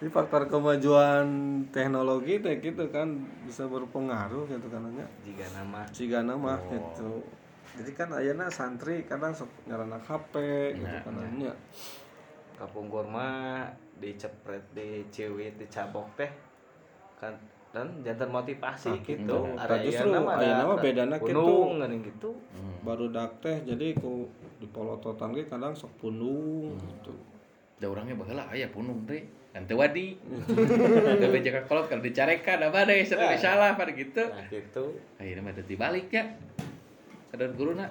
[0.00, 1.26] ini faktor kemajuan
[1.74, 5.04] teknologi teh gitu kan bisa berpengaruh gitu kan nya.
[5.26, 7.20] Jika nama Jika nama gitu.
[7.76, 10.34] Jadi kan ayeuna santri kadang sok nyarana HP
[10.78, 11.52] gitu kan nya.
[12.60, 16.28] kapungkur mah dicepret diciwit dicabok teh
[17.16, 17.32] kan
[17.70, 19.38] dan jantan motivasi gitu gitu.
[19.54, 21.78] Area Tah justru ada- mah bedana gunung kitu.
[21.78, 22.30] ngeuning gitu
[22.80, 27.14] baru dak teh jadi ku di polototan ge kadang sok pundung gitu.
[27.76, 29.22] Da urangnya baheula aya punung teh.
[29.50, 30.18] Kan teu wadi.
[31.16, 34.22] Teu bejaga kolot kalau dicarekan apa deh sering salah pada gitu.
[34.22, 34.84] nah gitu
[35.16, 36.26] Akhirnya mah teu balik ya.
[37.28, 37.86] Sadar guruna.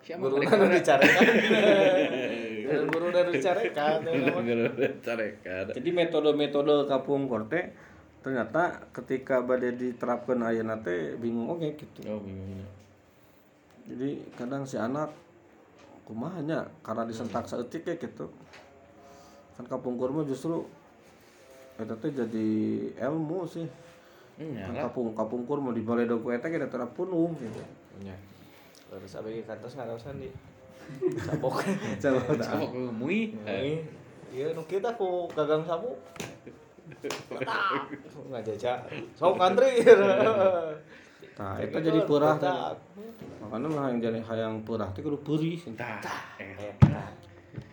[0.00, 0.78] Siapa guru kan guruna?
[0.78, 1.26] dicarekan
[2.94, 4.38] guru udah dicarekan nama.
[4.38, 5.64] Guru dicarekan.
[5.72, 7.74] Jadi metode-metode kapungkur teh
[8.26, 12.02] ternyata ketika badai diterapkan ayeuna teh bingung oke gitu.
[12.10, 12.66] Oh bingungnya
[13.86, 15.14] jadi kadang si anak
[16.02, 18.26] kumahanya karena disentak saeutik ya gitu.
[19.54, 20.66] Kan kapungkur mah justru
[21.78, 22.48] eta teh jadi
[22.98, 23.70] ilmu sih.
[24.42, 27.62] Iya kan kapung kapungkur mau dibalik doku eta kita terap penuh gitu.
[28.02, 28.18] Nya
[28.90, 30.34] terus abis kantos ngarosan di
[31.30, 31.62] sabok.
[32.02, 32.58] Coba dah.
[32.58, 33.38] oh ku mui
[34.34, 35.94] iya nu kita ku gagang sabu
[38.30, 38.72] nggak jaja
[39.18, 39.82] sok kantri
[41.36, 42.52] nah eta jadi perah teh
[43.44, 46.72] makanya mah yang jadi hayang perah teh kudu perih tah eh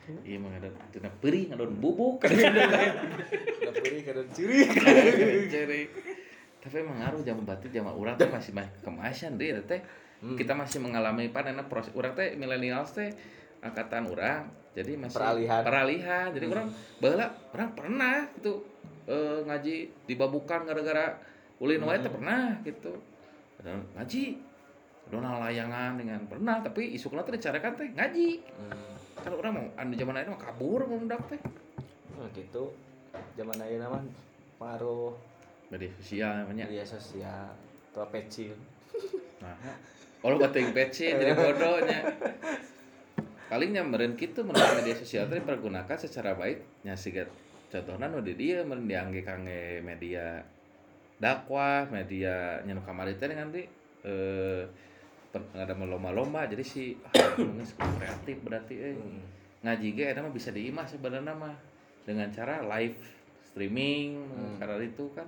[0.03, 2.27] Nah, iya mah ada tina peri ngadon bubuk.
[2.27, 4.67] Udah perih kadang ciri.
[5.47, 5.81] Ceri.
[6.59, 8.51] Tapi emang ngaruh zaman batu zaman urang teh masih
[8.83, 9.79] kemasan deh teh.
[10.23, 11.95] Kita masih mengalami panena proses.
[11.95, 13.15] Urang teh milenial teh
[13.63, 14.51] angkatan urang.
[14.75, 15.61] Jadi masih Peralihan.
[15.63, 16.27] peralihan.
[16.35, 16.67] Jadi orang
[16.99, 18.59] baheula orang pernah gitu
[19.07, 19.75] eh, ngaji
[20.07, 21.17] dibabukan gara-gara
[21.59, 22.93] ulin wae teh pernah gitu.
[23.59, 24.23] Padahal ngaji
[25.03, 28.39] Donal layangan dengan pernah tapi isukna teh dicarekan teh ngaji.
[29.19, 31.39] Kan orang mau anu zaman ayeuna mah kabur mau mendak teh.
[32.15, 32.71] Nah, gitu
[33.35, 34.01] zaman ayeuna mah
[34.57, 35.11] pengaruh
[35.73, 36.69] Media sosial namanya.
[36.69, 37.49] media sosial
[37.97, 38.53] tua pecil
[39.41, 39.57] Nah,
[40.21, 41.99] kalau bating PC jadi bodohnya.
[43.51, 46.95] Palingnya meren kitu menurut media sosial teh dipergunakan secara baik nya
[47.73, 50.45] siga contohna nu di dieu meren diangge kangge media
[51.17, 53.65] dakwah, media nya nu kamari teh dengan di
[54.05, 54.61] eh
[55.33, 57.33] ada lomba-lomba jadi si ah,
[57.97, 58.93] kreatif berarti eh
[59.65, 61.57] ngaji ge eta mah bisa diimah sebenarnya mah
[62.05, 62.99] dengan cara live
[63.41, 64.21] streaming
[64.61, 65.25] karena itu kan.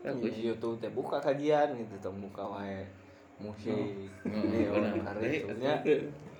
[0.00, 0.32] Bagus.
[0.32, 2.88] Di YouTube teh buka kajian gitu tong buka wae
[3.36, 5.04] musik Oh, Iya, bener.
[5.04, 5.76] hari itu nya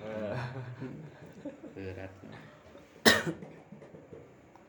[0.01, 0.33] Eh,
[1.77, 2.09] berat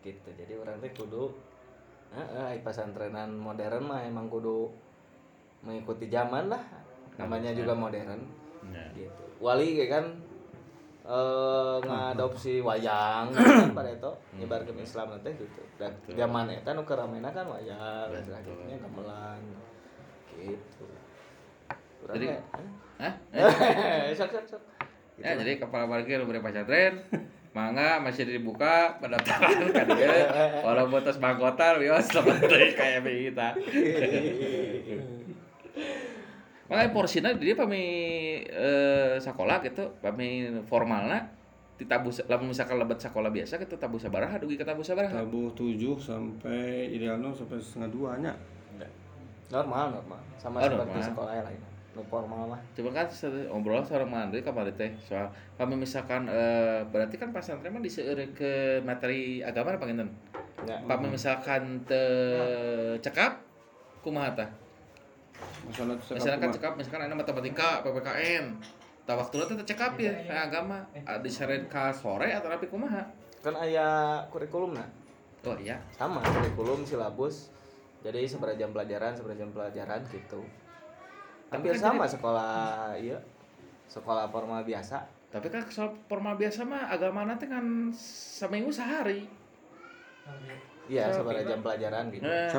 [0.02, 0.28] gitu.
[0.34, 1.30] Jadi orang teh kudu
[2.12, 4.68] Heeh, pesantrenan modern mah emang kudu
[5.64, 6.60] mengikuti zaman lah.
[7.16, 8.20] Namanya juga modern.
[8.68, 9.22] Nah gitu.
[9.40, 10.06] Wali kayak kan
[11.02, 15.62] eh ngadopsi wayang gitu kan pada itu nyebarkan Islam nanti gitu.
[15.80, 19.40] Dan zaman eta nu keramena kan wayang selanjutnya gamelan
[20.36, 20.84] gitu.
[22.04, 22.40] Urang Jadi- teh,
[23.00, 23.14] Hah?
[24.10, 24.62] eh, sok sok sok.
[25.16, 27.02] Gitu Ya, jadi kepala parkir udah pesantren,
[27.52, 30.08] mangga masih dibuka pendaftaran kan ya.
[30.64, 33.48] Walau putus bangkotan, bios selamat deui kayak kita.
[36.68, 37.84] Makanya porsinya dia pami
[38.42, 41.28] eh, sekolah gitu, pami formalna
[41.76, 45.18] ditabus lamun misalkan lebat sekolah biasa gitu tabu sabaraha dugi ke tabu sabaraha.
[45.18, 48.30] tabuh 7 sampai idealnya sampai setengah dua nya
[49.50, 51.02] normal normal sama Oh, seperti normal.
[51.10, 51.60] sekolah lain
[51.92, 53.06] nu formal mah Coba kan
[53.52, 55.28] ngobrol seorang mandiri kamari teh soal
[55.60, 60.08] kami misalkan eh, berarti kan pesantren mah diseueur ke materi agama apa ngenten?
[60.64, 62.00] ya Pami misalkan te
[62.98, 63.44] cekap
[64.00, 64.48] kumaha tah?
[65.68, 68.44] Misalkan kan cekap misalkan ada matematika, PPKN.
[69.02, 73.02] Tah waktu teh cekap ya, kayak agama Ah, diseret ka sore atau rapi kumaha?
[73.42, 74.86] kan aya kurikulumna
[75.42, 75.74] Oh iya.
[75.90, 77.50] sama kurikulum silabus
[77.98, 80.46] jadi seberapa jam pelajaran seberapa jam pelajaran gitu
[81.52, 82.52] hampir kan sama sekolah
[82.96, 83.18] iya
[83.86, 89.24] sekolah formal biasa Tapi kan soal formal biasa mah agama nanti kan seminggu sehari.
[90.86, 91.40] iya kita.
[91.46, 92.52] jam pelajaran gitu Eh,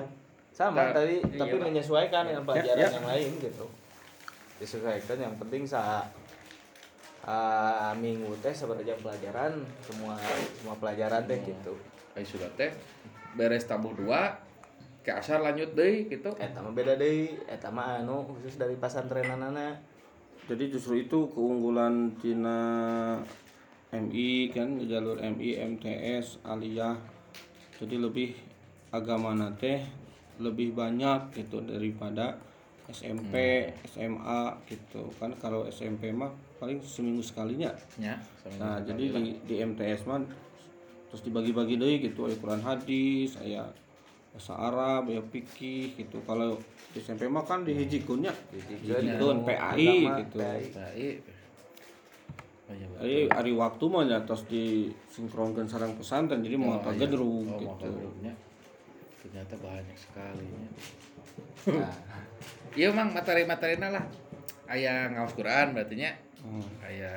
[0.50, 1.64] sama Nah, tadi iya, tapi Pak.
[1.64, 2.90] menyesuaikan dengan pelajaran ya.
[2.92, 3.66] yang lain gitu
[4.58, 6.06] disesuaikan yang penting sa
[7.24, 10.18] ah, minggu teh seberapa jam pelajaran semua
[10.54, 11.74] semua pelajaran teh gitu
[12.14, 12.70] Ayo sudah teh
[13.34, 14.38] beres tabuh dua
[15.04, 16.32] ke asar lanjut deh gitu.
[16.40, 17.36] eta mah beda deh.
[17.46, 19.94] Eta mah anu khusus dari pasantrenanana
[20.44, 22.60] jadi justru itu keunggulan Cina
[23.96, 27.00] MI kan jalur MI MTS aliyah.
[27.80, 28.36] Jadi lebih
[28.92, 29.80] agama teh
[30.44, 32.36] lebih banyak gitu daripada
[32.92, 35.08] SMP SMA gitu.
[35.16, 37.72] Kan kalau SMP mah paling seminggu sekalinya.
[37.96, 38.20] Ya,
[38.60, 40.28] nah jadi di, di MTS mah
[41.08, 42.28] terus dibagi-bagi deh gitu.
[42.28, 43.64] Ada Quran hadis aya
[44.34, 46.58] bahasa Arab ya fikih gitu kalau
[46.90, 50.36] di SMP mah kan dihijikeunnya Dijikeun Dijikeun anu PAI agama, gitu.
[50.42, 50.64] PAI.
[50.74, 51.18] baik.
[52.98, 57.06] Oh iya, hari waktu mah ya terus disinkronkan sarang pesantren jadi mau Oh, apa iya.
[57.06, 57.86] gedrung Oh, gitu.
[57.94, 58.34] mau.
[59.22, 60.70] Ternyata banyak sekali nya.
[61.64, 61.94] Nah,
[62.74, 64.06] Iya mang materi-materina lah.
[64.66, 66.18] Aya ngaos Quran berarti nya.
[66.42, 66.66] Hmm.
[66.82, 67.14] Aya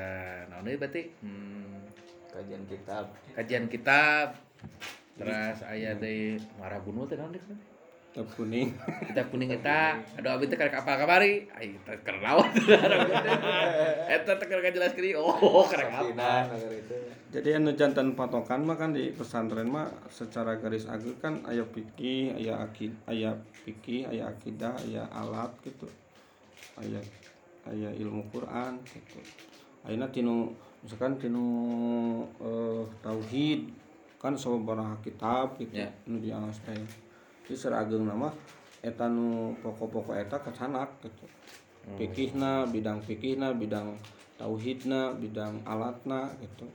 [0.46, 1.08] naon deui berarti?
[1.18, 1.80] Hmm,
[2.28, 4.36] kajian kitab kajian kitab.
[5.16, 7.56] Terus aya deui marabunu teh naon deui?
[8.16, 8.72] kitab kuning.
[9.12, 12.48] Kita kuning kita aduh abis teh karek apa kamari ayo kita kernaon
[14.16, 15.12] eta teh karek jelas kiri.
[15.12, 16.48] Oh karek apa?
[16.56, 16.96] Itu.
[17.36, 22.40] Jadi anu jantan patokan mah kan di pesantren mah secara garis agung kan aya fikih
[22.40, 23.36] aya akid aya
[23.68, 25.84] fikih aya akidah aya alat gitu.
[26.80, 27.04] Aya
[27.68, 29.20] aya ilmu Quran gitu.
[29.84, 31.44] Ayeuna tinu misalkan tinu
[32.40, 33.68] eh, tauhid
[34.26, 35.78] kan sababaraha kitab gitu.
[35.78, 35.90] Ya.
[36.10, 36.74] nu diaos teh.
[37.46, 38.34] Jadi serageng nama
[38.82, 41.26] eta nu pokok-pokok eta kesanak gitu.
[41.94, 43.94] Fikihna bidang fikihna bidang
[44.34, 46.66] tauhidna bidang alatna gitu.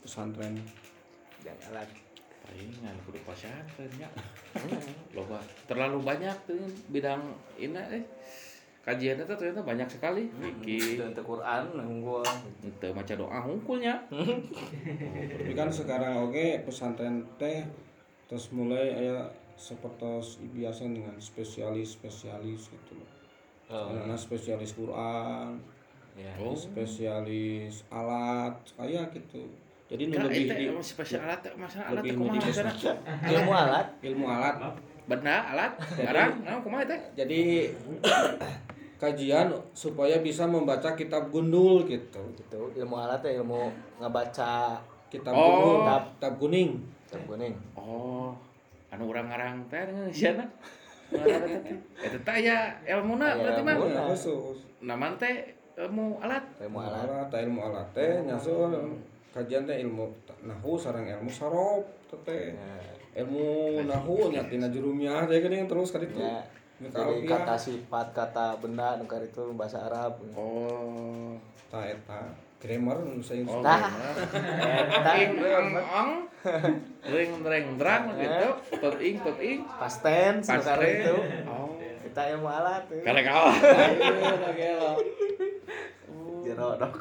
[0.00, 0.56] Pesantren.
[1.44, 1.88] Yang alat.
[2.40, 4.08] Palingan kudu pesantren nya
[5.14, 6.56] loba terlalu banyak tuh
[6.88, 7.20] bidang
[7.60, 8.04] ini eh
[8.80, 10.24] kajiannya tuh ternyata banyak sekali.
[10.32, 11.00] Fikih.
[11.00, 12.24] dan Quran unggul
[12.64, 14.00] itu maca doa hungkulnya
[15.36, 17.68] tapi kan sekarang oke pesantren teh
[18.24, 19.28] terus mulai aya
[19.60, 23.10] seperti biasa dengan spesialis spesialis gitu loh.
[23.70, 25.60] Oh, anak spesialis Quran
[26.16, 26.32] ya.
[26.40, 29.44] oh spesialis alat kayak gitu.
[29.90, 32.40] Jadi nu kan lebih itu di spesial alat masalah alat kumaha
[33.28, 33.86] ilmu alat?
[34.00, 34.56] Ilmu alat.
[35.04, 35.72] Benda alat.
[35.98, 37.00] Barang nah kumaha teh?
[37.14, 37.70] jadi
[39.00, 42.20] kajian supaya bisa membaca kitab gundul gitu.
[42.36, 44.76] Gitu ilmu alat ya ilmu ngebaca
[45.08, 45.42] kitab Oh.
[45.42, 46.70] gundul kitab, kitab kuning.
[47.08, 47.54] Kitab kuning.
[47.74, 48.36] Oh
[48.90, 50.42] anu urang ngarang teh ngeusiana
[52.06, 53.74] eta teh ya ilmuna Aya berarti mah.
[54.10, 55.42] khusus naman teh
[55.78, 56.42] ilmu alat.
[56.62, 57.26] Ilmu alat.
[57.30, 58.70] teh ilmu alat teh nyasol
[59.30, 60.06] kajian teh ilmu
[60.46, 61.86] nahu sareng ilmu sarop
[62.26, 63.22] teh ya.
[63.22, 66.18] ilmu nahu nya tina jurumiah teh geuning terus ka ditu.
[66.18, 66.42] Ya.
[66.88, 67.28] Arabiah.
[67.28, 70.16] kata sifat kata benda nukar itu bahasa Arab.
[70.32, 71.36] Oh.
[71.68, 73.92] Ta eta grammar nu saing oh Tah.
[73.92, 75.16] bener.
[75.20, 76.10] ing ong ong.
[77.04, 78.48] Ring reng drang gitu.
[78.80, 79.60] Pep ing pep ing.
[79.76, 81.16] Past tense nukar itu.
[81.44, 81.76] Oh.
[82.08, 83.04] Kita ilmu alat ya.
[83.04, 83.54] karek awal
[86.40, 86.94] jero dok.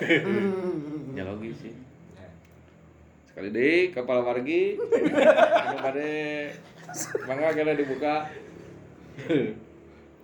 [1.12, 1.89] Ya logis sih
[3.30, 4.74] sekali deh kepala wargi.
[5.78, 6.50] Kade
[7.24, 8.26] mangga kena dibuka.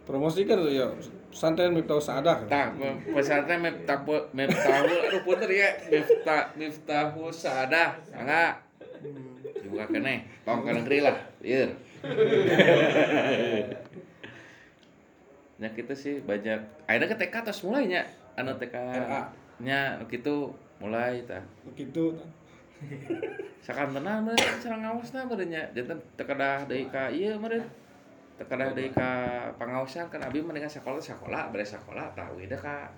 [0.07, 0.87] Promosikan tuh ya
[1.31, 2.79] pesantren Miftah Saadah tak
[3.13, 5.71] pesantren miftahul miftahul aduh punten ya.
[5.91, 8.63] Miftah miftahul sadah mangga
[9.63, 11.17] dibuka kene tong ka negeri lah.
[11.43, 11.71] Ieu
[15.57, 18.05] nya kita sih banyak akhirnya ke TK terus mulainya
[18.37, 18.77] anu TK
[19.63, 20.53] nya gitu.
[20.77, 21.41] Mulai tah.
[21.65, 22.13] Begitu
[23.65, 25.63] sakan tenang meureun sareng ngawasna meureun nya.
[25.73, 27.65] Janten teu kadah deui ka ieu meureun
[28.37, 29.09] teu kadah deui ka
[29.57, 32.93] pangaosan kan abi mendingan sakola sakola beres sakola tah we da ka.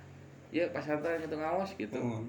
[0.50, 2.26] Ieu pasantren gitu ngawas gitu.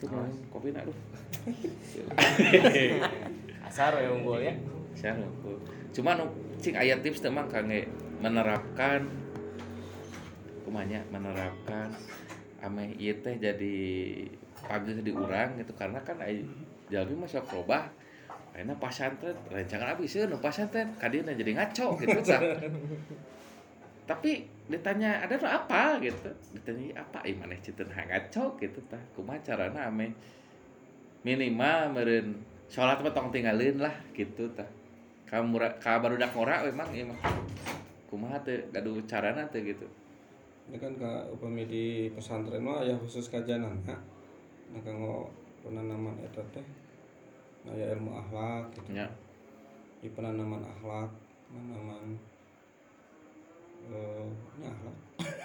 [0.00, 0.96] Tuh naon kopi na aduh.
[3.68, 4.54] Asar ya unggul ya.
[4.96, 5.52] Saya lupa
[5.94, 6.26] cuma nu
[6.58, 7.86] cing aya tips teh mah kangge
[8.18, 9.06] menerapkan
[10.64, 11.92] kumanya menerapkan.
[12.64, 13.76] Ameh ieu teh jadi
[14.66, 16.44] pageuh di urang gitu karena kan ai
[16.88, 17.84] jalmi mah sok robah
[18.54, 22.22] Ayeuna pasantren rencangan abis seueur nu pasantren kadina jadi ngaco gitu.
[24.06, 26.30] Tapi ditanya ada nu apa gitu.
[26.54, 29.02] Ditanya "Ih, apa ieu maneh citeun ngaco gitu tah.
[29.18, 30.14] Kumaha carana ame
[31.26, 32.38] minimal meureun
[32.70, 34.70] salat mah tong tinggalin lah gitu tah.
[35.26, 37.18] Ka mura ka barudak ngora mah ieu mah.
[38.06, 39.90] Kumaha teh gaduh carana teh gitu.
[40.64, 43.60] ini kan ke upami di pesantren mah ya khusus kajian
[44.72, 45.28] nah kanggo
[45.60, 46.66] penanaman eta teh
[47.68, 49.06] aya ilmu akhlak gitu Nya.
[50.00, 51.10] di penanaman akhlak
[51.48, 52.16] penanaman
[53.88, 54.26] eh
[54.60, 54.96] nya akhlak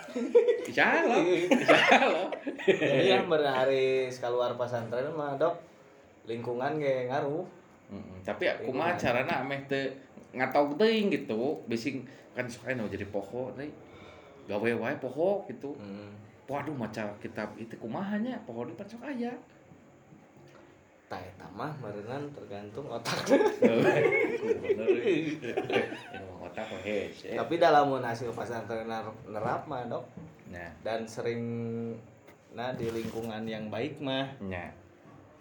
[0.70, 1.22] Insyaallah.
[1.22, 2.28] Insyaallah.
[2.66, 5.58] jadi yang berhari keluar pesantren mah dok
[6.26, 7.46] lingkungan ge ngaruh
[7.90, 9.90] Mm, tapi aku mah carana ameh teu
[10.38, 12.06] ngatau teuing gitu bising
[12.38, 13.74] kan suka nu jadi poho deui
[14.46, 16.14] gawe wae poho gitu hmm.
[16.50, 19.30] Waduh maca kitab itu kumahanya poho di pan sok aya
[21.10, 23.18] tak eta mah merenang tergantung otak.
[26.46, 26.70] Otak
[27.42, 30.06] tapi dalam hasil pesantren ner- nerap mah dok.
[30.54, 31.42] Nya dan sering
[32.54, 34.74] nah di lingkungan yang baik mah nya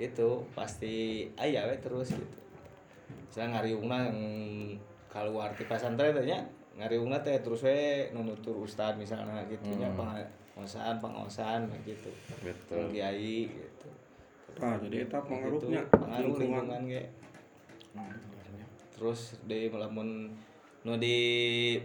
[0.00, 2.38] itu pasti ayah we terus gitu.
[3.28, 4.20] Saya ngariungna yang
[5.12, 6.48] keluar di pesantren teh nya
[6.80, 9.92] ngariungna teh terus we nunutur ustad misalnya gitu Hmm.
[10.58, 12.10] Pengawasan pengawasan gitu.
[12.42, 12.90] Betul.
[12.90, 13.88] Kiai gitu.
[14.58, 16.66] Nah jadi eta pengaruhnya Gitu, pengaruh lingkungan.
[16.66, 17.02] lingkungan ge
[18.98, 20.34] terus di melamun
[20.82, 21.18] nu di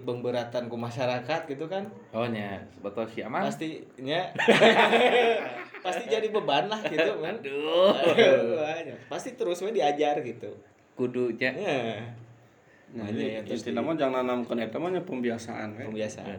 [0.01, 1.85] pemberatan ku masyarakat gitu kan?
[2.09, 4.33] Oh nya betul si aman pastinya.
[5.85, 7.37] Pasti jadi beban lah gitu kan?
[7.37, 7.93] Aduh.
[7.93, 10.49] Aduh, pasti terus we diajar gitu.
[10.97, 11.51] Kudunya.
[11.53, 12.01] ya
[12.93, 15.85] Nah, Makanya ya, terus mah jangan nanamkan eta mah nya pembiasaan kan.
[15.89, 16.37] pembiasaan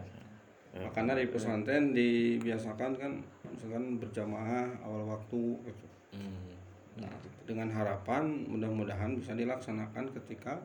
[0.75, 3.11] Makanya di pesantren dibiasakan kan
[3.47, 5.87] misalkan berjamaah awal waktu gitu.
[6.19, 6.51] Hmm.
[6.99, 7.11] Nah,
[7.47, 10.59] dengan harapan mudah-mudahan bisa dilaksanakan ketika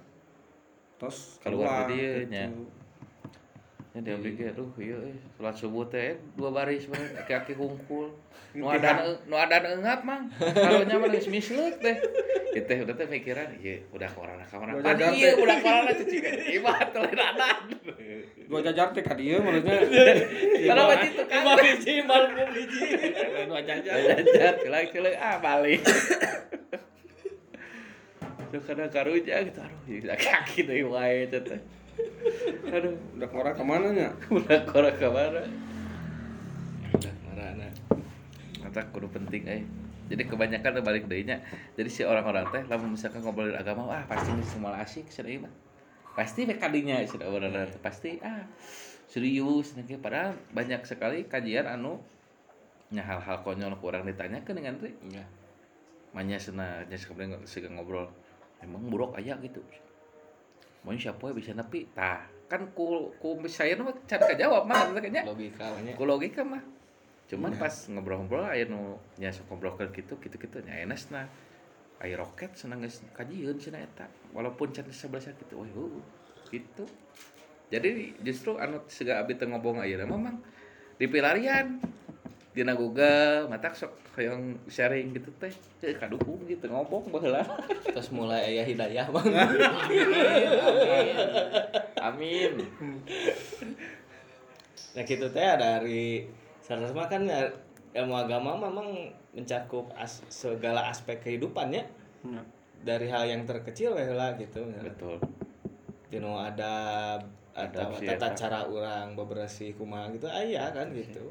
[0.99, 2.67] tos Keluar keluar, gitu.
[3.91, 8.15] Dia pikir, aduh iya eh, salat subuh teh dua baris bae kaki hungkul.
[8.55, 10.31] Nu ada nu ada enggap mang.
[10.39, 11.99] Kalau nyaman geus misleuk teh.
[12.55, 16.23] Itu teh udah teh pikiran, iya udah korana Pan jajar iya udah korana cuci.
[16.55, 17.67] Iba toleranan.
[18.47, 19.83] Gua jajar teh ka dieu maksudnya.
[20.71, 21.43] Kalau baju itu kan.
[21.43, 22.83] Imam hiji malum hiji
[23.51, 23.95] Gua jajar.
[24.07, 25.83] Jajar celang-celang ah balik.
[28.51, 31.59] Tuh kadang karunya gitu aduh ya kaki deui wae teh.
[32.71, 34.09] Aduh, Udah ngora ke mana nya?
[34.37, 35.43] udah korang ke mana?
[36.91, 37.69] udah marana
[38.61, 39.63] Mata kudu penting eh.
[40.11, 41.39] Jadi kebanyakan tuh balik deui nya.
[41.79, 45.53] Jadi si orang-orang teh lamun misalkan ngobrolin agama wah pasti geus semua asik ieu mah.
[46.19, 48.45] Pasti we kadinya cenah orang teh pasti ah
[49.07, 49.97] serius ge.
[49.97, 52.03] padahal banyak sekali kajian anu
[52.91, 54.93] nya hal-hal konyol kurang ditanyakan dengan teh.
[55.15, 55.25] ya
[56.11, 56.99] Manya cenah nya
[57.71, 58.11] ngobrol.
[58.61, 59.63] Emang buruk aya gitu.
[60.85, 61.35] Mau siapa ya?
[61.37, 61.89] Bisa nepi.
[61.93, 65.23] Tah kan ku ku saya mah cara kajawab mah kayaknya.
[65.23, 66.63] Logika nya ku logika mah.
[67.31, 71.31] Cuman pas ngobrol-ngobrol aya nu nya sok ngobrolkeun kitu kitu-kitu nya enes na
[72.03, 74.11] aya roket senang geus kajieun cenah eta.
[74.35, 76.03] Walaupun can sebelah kitu wah heuh
[76.51, 76.85] gitu.
[77.71, 80.37] Jadi justru anu siga abdi teu ngobong ayeuna mah mang
[80.99, 81.79] dipilarian
[82.51, 85.55] dina Google matak sok hoyong sharing gitu teh.
[85.79, 87.47] Teu kadukung gitu ngobong baheula.
[87.87, 89.27] Terus mulai aya hidayah bang.
[92.11, 92.53] Amin
[94.91, 96.27] nah gitu teh dari
[96.59, 97.47] sarana mah kan ya,
[97.95, 101.87] ilmu agama memang mencakup as- segala aspek kehidupannya.
[102.21, 102.43] Ya.
[102.81, 104.65] dari hal yang terkecil heula gitu.
[104.65, 105.21] Betul.
[106.09, 106.73] Dino ada
[107.53, 108.35] ada tata eta.
[108.37, 111.29] cara orang bebersih kumaha gitu aya kan gitu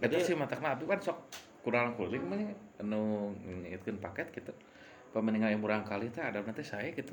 [0.00, 1.18] Eta Jadi- sih mata abdi kan sok
[1.60, 2.40] kurang kuling mah
[2.80, 4.52] anu ngitkeun paket gitu.
[5.12, 7.12] Pemeninggal yang murang kali teh ada nanti saya gitu.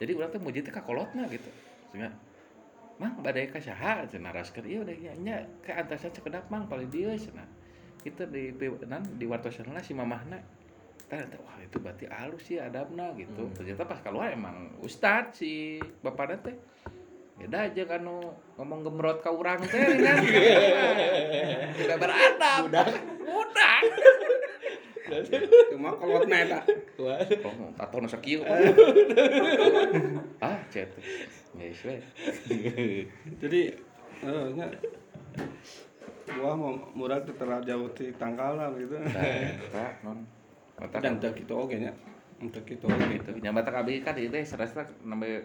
[0.00, 1.52] Jadi urang teh muji teh ka kolotna gitu.
[1.92, 2.08] Sehingga
[2.94, 6.86] Mang badai ka saha cenah raskeun ieu udah nya nya ke antasan cekedap mang paling
[6.86, 7.46] dieu cenah.
[8.06, 8.54] Kita di
[8.86, 10.38] nan di wartosanna si mamahna.
[11.10, 13.50] Tah teh, wah itu berarti halus sih adabna gitu.
[13.58, 16.54] Ternyata pas keluar emang ustad si bapakna teh
[17.34, 18.06] beda aja kan
[18.56, 20.16] ngomong gemrot ka urang teh kan?
[21.78, 22.60] Tidak beradab.
[22.70, 22.88] Budak
[23.26, 23.82] budak
[25.72, 26.60] Cuma kolotna eta.
[26.96, 28.40] Wah, oh tato nu sakieu.
[30.40, 30.56] Ah.
[30.72, 30.96] Cet.
[31.54, 32.00] Geus we
[33.38, 33.60] Jadi
[34.24, 34.66] eh nya
[36.24, 38.96] buah mau murah teh jauh ti tangkalan gitu.
[38.96, 40.24] Nah, non.
[40.88, 41.92] Dan teu kitu oge nya.
[42.40, 43.20] Untuk kitu oge.
[43.20, 45.44] gitu nyamata abi kan itu serasa namanya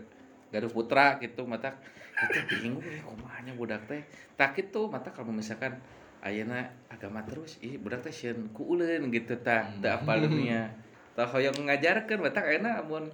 [0.50, 1.78] Garuh Putra gitu mata
[2.20, 4.04] itu bingung ya kumanya budak teh?
[4.36, 5.80] Tak itu mata kalau misalkan
[6.20, 10.68] ayeuna agama terus ih budak teh sieun ku uleun gitu tah teu apal dunia
[11.16, 13.08] tah hoyong ngajarkeun mata ayeuna amun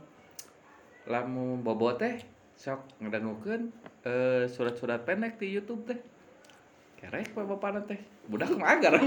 [1.06, 2.18] lamun bobo teh
[2.56, 3.70] sok ngedangukeun
[4.08, 6.00] eh, surat-surat pendek di YouTube teh.
[6.96, 8.00] Kerek pa bapana teh.
[8.26, 8.98] Budak magar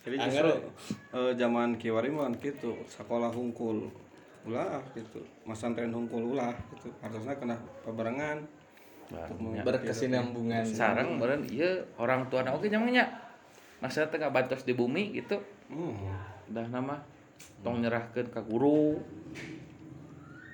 [0.00, 0.32] Jadi Anggar.
[0.32, 0.50] Justru
[1.14, 3.92] eh, zaman kiwari mah gitu, sekolah hungkul
[4.48, 6.88] ulah gitu, masantren hungkul ulah gitu.
[7.04, 8.40] Harusnya kena pebarengan
[9.10, 9.62] Barunya.
[9.66, 10.64] berkesinambungan.
[10.64, 13.10] Sarang beren iya orang tua oke nyamanya
[13.82, 15.40] masa tengah bantos di bumi gitu.
[15.70, 15.94] Hmm.
[16.50, 16.98] dah nama
[17.62, 18.98] tong nyerahkan ke guru.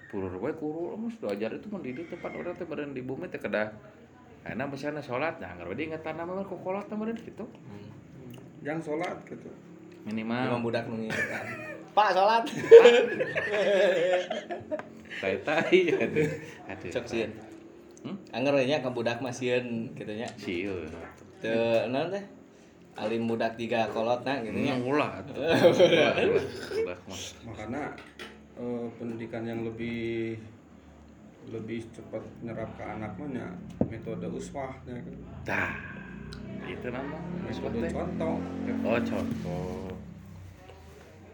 [0.06, 3.28] Purur we guru mus ajar itu mun di dieu tempat orang teh beren di bumi
[3.28, 3.70] teh kedah.
[4.42, 7.44] Karena misalnya sholat nah nggak wedi ingetan nama kok teh beren gitu.
[8.66, 9.50] Yang sholat gitu.
[10.06, 10.62] Minimal.
[10.62, 11.44] Budak mengingatkan
[11.96, 12.44] Pak sholat.
[15.16, 16.28] Tai tai aduh
[16.68, 17.32] aduh cok sieun
[18.06, 18.14] Hmm?
[18.30, 20.86] anger nya ka budak mah sieun kitu nya sieu
[21.42, 22.22] teu naon teh?
[22.94, 25.34] Alim budak tiga kolotna gitu nya ulah atuh
[27.42, 27.90] mah
[28.62, 30.38] eh, pendidikan yang lebih
[31.50, 33.46] lebih cepat nyerap ke anak mah nya
[33.90, 35.16] metode uswah ya kan.
[35.42, 35.74] dah.
[36.66, 38.36] Itu nama Metode contoh.
[38.86, 39.95] Oh contoh.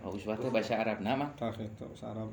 [0.03, 1.31] Oh uswah teh bahasa Arab nama.
[1.39, 2.29] Tah itu sarap.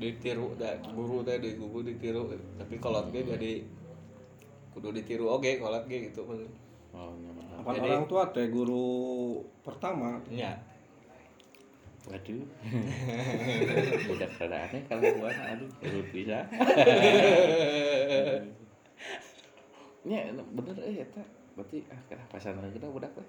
[0.00, 2.24] ditiru da guru teh di guru ditiru
[2.56, 3.60] tapi kolot ge jadi
[4.72, 6.24] kudu ditiru oge kolot ge gitu
[6.90, 7.44] Oh nyaman.
[7.60, 10.56] Apa Jadi- orang tua teh guru pertama nya
[12.08, 12.42] Waduh.
[14.08, 16.48] Budak rada aneh kalau gua aduh urut bisa.
[20.08, 21.22] Nya bener eh eta
[21.54, 23.26] berarti ah kena pesantren kita budak teh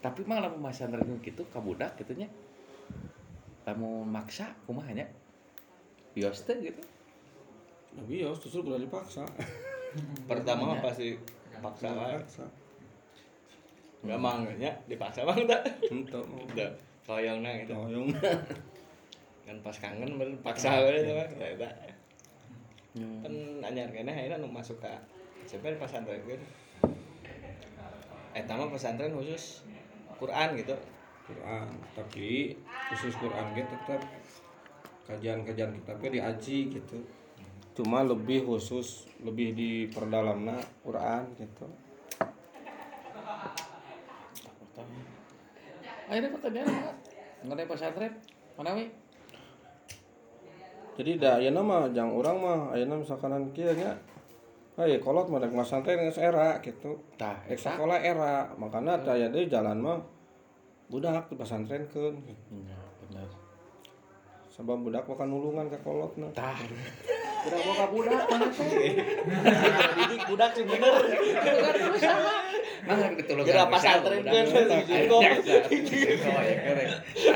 [0.00, 2.28] tapi mah lamun pesantren gitu ka budak gitu nya
[3.68, 5.04] lamun maksa kumaha nya?
[6.16, 6.80] Bios teh gitu.
[7.94, 9.22] Ya bios justru kudu dipaksa.
[10.30, 11.14] pertama mah pasti
[11.60, 12.44] paksa Dipaksa.
[14.00, 15.60] nggak mangganya dipaksa bang tak
[15.92, 16.70] Untuk udah
[17.04, 17.76] soyongna gitu.
[17.76, 18.08] Oyong.
[19.44, 21.72] kan pas kangen bener paksa wae itu bang ya tak
[22.94, 23.34] kan
[23.66, 24.90] anyar kene akhirnya nu masuk ke
[25.46, 26.40] SMP pesantren kan
[28.34, 29.66] eh mah pesantren khusus
[30.20, 30.76] Quran gitu
[31.24, 32.52] Quran, tapi
[32.92, 34.02] khusus Quran gitu tetap
[35.08, 36.98] kajian-kajian kitabnya diaji gitu.
[37.74, 41.66] Cuma lebih khusus, lebih diperdalamna Quran gitu.
[46.10, 46.92] akhirnya pertanyaan apa
[47.46, 48.12] mengenai pesantren
[48.58, 48.90] mana wi
[50.98, 53.94] Jadi da ayeuna mah jang urang mah ayeuna misalkan kieu nya
[54.80, 56.96] Hai, kolot mah rek masantren geus era gitu.
[57.12, 60.00] eta sekolah era, makanya teh aya deui jalan mah
[60.88, 62.16] budak di pesantrenkeun.
[62.64, 63.28] ya bener
[64.48, 66.32] Sabab budak mah kan nulungan ka kolotna.
[66.32, 66.56] tah
[67.44, 68.48] udah mau budak mana
[70.00, 70.92] didik budak sih bener
[72.80, 74.44] Nah, ditolong Kira pesantren kan
[75.10, 75.36] Oh, ya
[76.60, 76.88] keren.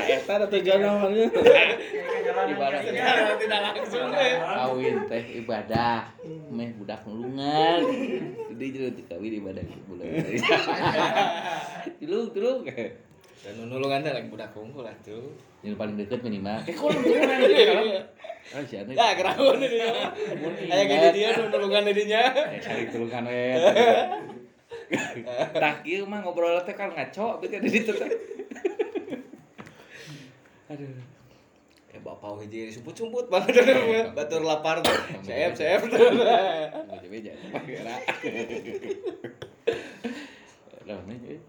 [0.05, 1.25] Eta da tujuan namanya.
[2.45, 2.79] Ibadah
[3.37, 5.99] tidak langsung deh kawin teh ibadah.
[6.49, 7.81] Meh budak nulungan.
[8.53, 10.07] Jadi jadi kawin ibadah bulan.
[11.99, 12.59] Tulung tulung.
[13.45, 15.29] dan nulungan teh lagi budak kungkul lah tuh
[15.61, 16.57] Yang paling deket minimal.
[16.65, 18.09] Eh kok nulungan
[18.53, 18.93] Oh, si Anu.
[18.93, 19.81] ya kerawan ini
[20.69, 22.21] kayak gini dia nulungan dirinya
[22.53, 23.57] Eh, cari tulungan we.
[25.61, 28.09] Tah kieu mah ngobrol teh kan ngaco beukeun di ditu teh.
[30.69, 30.97] Aduh.
[31.95, 33.63] ya bapak hiji sumput-sumput banget
[34.11, 34.91] batur lapar tuh
[35.23, 37.31] saya saya tuh Meja-meja.
[37.63, 37.95] Kira.
[40.85, 41.39] Lah, nih.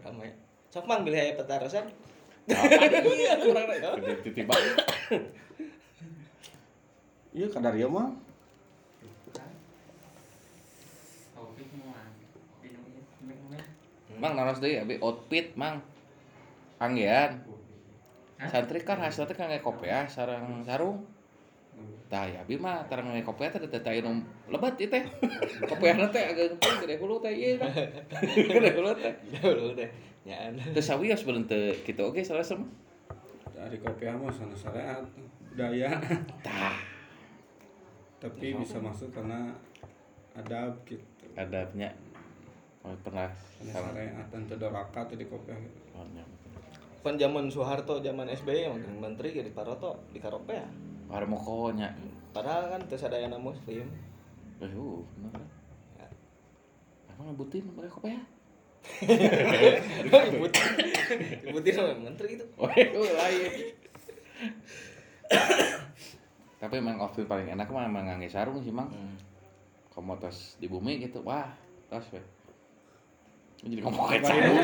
[0.00, 0.32] ramai
[0.72, 1.92] sok mang pilih aya petarosan
[2.44, 3.66] Iya, kurang
[7.34, 8.14] Iya kadar ieu mah.
[14.24, 15.84] Mang naros deui abi outfit mang.
[16.80, 17.44] Anggean.
[18.48, 21.04] Santri kan hasilnya kan kayak kopea sarang sarung.
[22.08, 25.04] Tah ya abi mah tarang nge teh teh teh nu lebat ieu teh.
[25.68, 27.68] Kopea teh agak gede gede hulu teh ieu tah.
[28.24, 29.12] Gede hulu teh.
[29.44, 29.88] dulu deh
[30.24, 32.64] nyaan Teu sawios bener teu kitu oge salah sem.
[33.52, 35.04] Dari kopi mah sana syariat
[35.52, 36.00] budaya.
[36.40, 36.80] Tah,
[38.24, 39.52] Tapi bisa masuk karena
[40.32, 41.04] adab gitu.
[41.36, 41.92] adabnya.
[42.84, 43.32] Oh, pernah
[43.64, 45.56] syariat dan cedoraka tuh di kopi.
[45.96, 46.20] Oh, nya.
[47.04, 50.64] kan zaman Soeharto zaman SBY emang menteri di Paroto di Karope ya
[51.12, 51.92] Are mokonya.
[52.32, 53.84] padahal kan terus ada yang muslim
[54.56, 55.44] Eh, uh, bener.
[56.00, 56.08] Ya.
[57.12, 58.20] Emang ngebutin mereka kopea?
[60.32, 60.64] ibutin
[61.52, 63.52] ibutin sama menteri itu Oh, itu lain.
[66.56, 68.88] Tapi emang outfit paling enak mah emang ngangge sarung sih, Mang.
[69.92, 71.20] Komo tos di bumi gitu.
[71.20, 71.52] Wah,
[71.92, 72.20] tos we.
[73.64, 74.60] Jadi ngomong kayak sarung.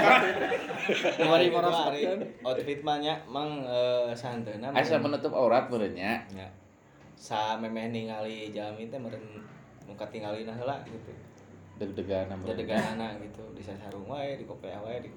[1.22, 1.88] Mari Itu merasakan.
[1.88, 2.00] hari
[2.42, 6.20] outfit mah nya mang eh, santena Asa menutup aurat benernya.
[6.30, 6.46] nya
[7.16, 9.20] sa memeh ningali jalmi teh meureun
[9.84, 11.12] nu katinggalina heula gitu
[11.76, 12.44] Deg-degan sama.
[12.44, 15.08] dedeganana gitu di sarung wae di kopea wae di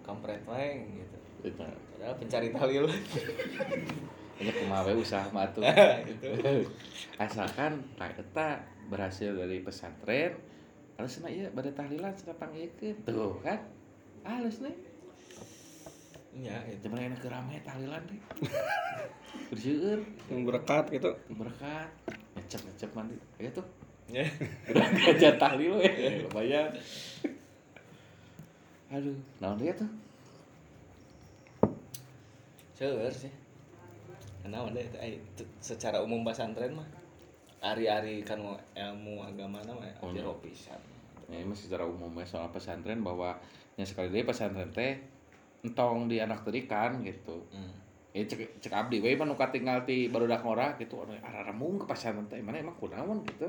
[0.00, 1.58] kampret wae gitu Itu.
[1.58, 2.86] padahal pencari talil
[4.40, 5.60] Ini kumaha usaha mah atuh.
[6.08, 6.30] gitu
[7.20, 8.56] Asalkan tak eta
[8.88, 10.32] berhasil dari pesantren,
[11.00, 12.96] harus ieu bade tahlilan cenah panggilkeun.
[13.08, 13.60] Tuh kan.
[14.20, 14.76] Halus nih.
[16.30, 18.20] nya gitu Cuman enak kerame tahlilan teh.
[19.50, 19.98] Berseueur.
[20.30, 21.10] Yang berkat gitu.
[21.34, 21.88] berkat
[22.38, 23.66] ngecep ngecep mandi ya tuh
[24.10, 24.26] Ya.
[24.66, 26.66] udah ngajak tahlil ya lumayan
[28.90, 29.86] aduh naon dia tuh
[32.74, 33.30] Seueur sih.
[34.42, 34.82] Kenapa deh
[35.62, 36.88] secara umum pesantren mah
[37.62, 38.40] ari-ari kan
[38.74, 40.24] ilmu agama nama ya Oh, oh, iya.
[40.42, 40.80] pisan.
[41.30, 43.38] Ya ini secara umumnya soal pesantren bahwa
[43.78, 44.98] yang sekali dia pesantren teh
[45.62, 47.46] entong di anak terikan gitu.
[47.54, 47.78] Hmm.
[48.10, 51.06] ya cek cek abdi we mah nu tinggal di barudak ngora gitu.
[51.06, 53.46] Anu araramung ke pesantren teh mana emang kunaon gitu.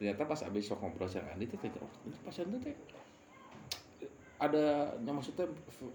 [0.00, 1.90] Ternyata pas abis sok ngobrol sama Andi teh oh
[2.24, 2.74] pesantren teh
[4.40, 5.44] ada yang maksudnya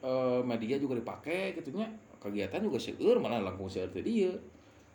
[0.05, 1.89] eh, media juga dipakai gitunya
[2.21, 4.37] kegiatan juga seueur malah langkung seueur teh dieu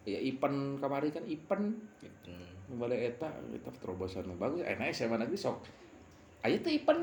[0.07, 1.75] ya Ipan kamari kan Ipan
[2.31, 2.47] Hmm.
[2.71, 4.63] nu bade eta eta terobosan bagus.
[4.63, 5.67] Enak SMA negeri sok
[6.41, 6.99] aya teh Ipan.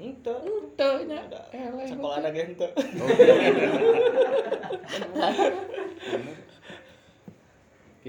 [0.00, 0.32] Ente.
[0.80, 1.20] teu nya.
[1.52, 2.64] Eleh sekolah ada gente.
[2.64, 3.04] Gitu.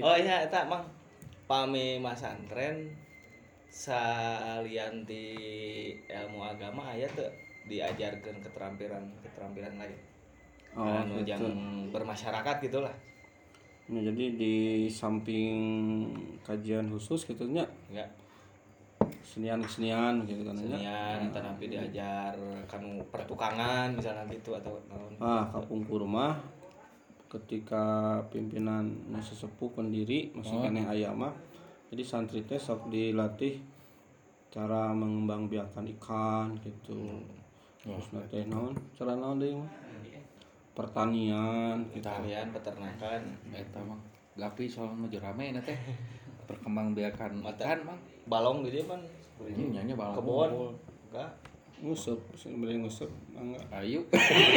[0.00, 0.88] Oh iya eta mang.
[1.44, 2.96] Pame masantren
[3.68, 5.36] salian di
[6.08, 7.28] ilmu agama aya tuh
[7.68, 10.00] diajarkan keterampilan keterampilan lain.
[10.72, 11.36] Oh, anu gitu.
[11.36, 11.44] yang
[11.92, 12.96] bermasyarakat gitulah.
[13.92, 14.54] Ya, jadi di
[14.88, 15.52] samping
[16.40, 17.68] kajian khusus gitu nya?
[17.92, 18.21] Enggak
[19.20, 22.32] senian-senian gitu kan senian tapi diajar
[22.64, 24.80] kanu pertukangan misalnya gitu atau.
[25.20, 26.40] Ah, kapung kurma
[27.28, 31.32] ketika pimpinan sesepuh pendiri maksudnya keneh aya mah
[31.92, 33.60] jadi santri teh sok dilatih
[34.52, 37.24] cara mengembangbiakan ikan gitu.
[37.80, 38.76] Terus nanti naon?
[38.92, 39.72] Cara naon deui mah
[40.72, 42.04] pertanian gitu.
[42.04, 43.20] Pertanian, peternakan.
[43.52, 44.00] Eta mah
[44.36, 45.76] gapi soal menuju rame na teh
[46.48, 49.00] perkembangbiakan makan mang balong gitu kan
[49.42, 50.16] Ini nyanyi balong.
[50.18, 50.50] Kebun
[51.10, 51.30] enggak.
[51.82, 54.06] Ngusup sebenarnya ngusup mangga ayo.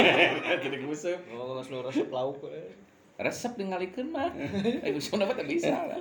[0.64, 2.74] Gede ngusup oh nggak seluruh resep lauk eh.
[3.16, 4.30] resep ningalikeun mah
[4.86, 5.98] ayo ngusup apa tak bisa lah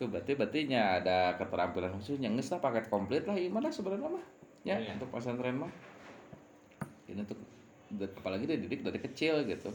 [0.00, 4.08] tuh berarti berarti nya ada keterampilan khusus yang lah paket komplit lah ieu mana sebenarnya
[4.08, 4.24] mah
[4.64, 4.96] ya Iya.
[4.96, 5.68] untuk pesantren mah
[7.04, 7.36] ini tuh
[8.16, 9.68] apalagi dia didik dari kecil gitu.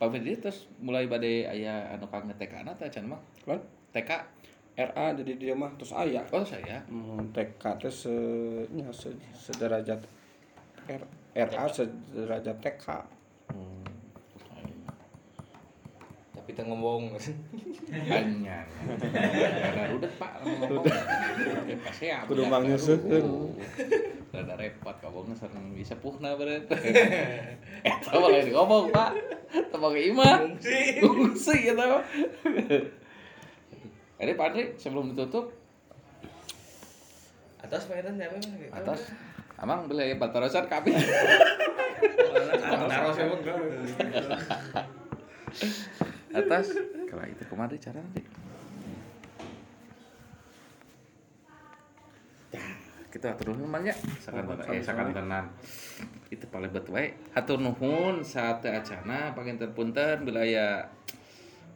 [0.00, 3.60] Pak Firdi terus mulai badai ayah anu kang TK na teh mah kan
[3.92, 4.10] TK
[4.88, 8.14] RA jadi dia mah terus aya oh saya Hmm, TK teh se,
[8.72, 10.00] nya, se, sederajat
[10.88, 11.02] R,
[11.36, 12.86] RA sederajat TK
[16.50, 17.14] tapi teu ngomong.
[18.10, 18.66] Hanya.
[19.94, 20.82] Udah pak ngomong.
[21.86, 23.54] Pasti ya Kudu mangeuseun.
[24.30, 29.14] ada repot kamu sering bisa puhna beret eta mah lain ngomong pak.
[29.70, 30.54] Tembak imah
[31.02, 31.74] fungsi gitu.
[31.74, 32.02] mah
[34.20, 35.56] Ini Pak Andri sebelum ditutup
[37.64, 39.08] atas pengen apa gitu atas.
[39.56, 40.92] Amang beli batarosan kami
[42.60, 43.32] taruh saya
[46.36, 46.66] atas.
[47.08, 48.22] Kalau itu kemarin cara nanti
[52.50, 52.62] ya
[53.10, 53.96] kita atur nuhun man ya.
[54.20, 55.44] Sakantenan eh sakantenan
[56.28, 60.92] itu paling betul wae hatur nuhun saat acana panginten punten bila aya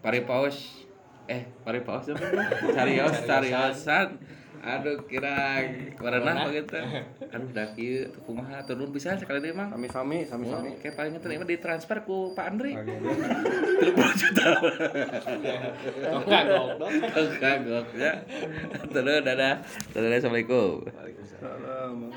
[0.04, 0.86] paripaos
[1.24, 2.26] eh paripaos apa
[2.76, 4.20] carios cariosan
[4.64, 5.60] aduh kira
[6.00, 6.80] warna begitu
[7.28, 11.44] aduh dah kieu teu kumaha turun bisa sekali deui mang sami-sami sami-sami Kayak paling ngeterima
[11.44, 12.72] ditransfer ku Pak Andri.
[12.72, 12.96] Oke.
[16.24, 16.94] kagok dong
[17.40, 18.12] Kagok ya.
[18.88, 19.60] Terus dadah.
[19.92, 20.88] Dadah Assalamualaikum.
[21.28, 22.08] Salam.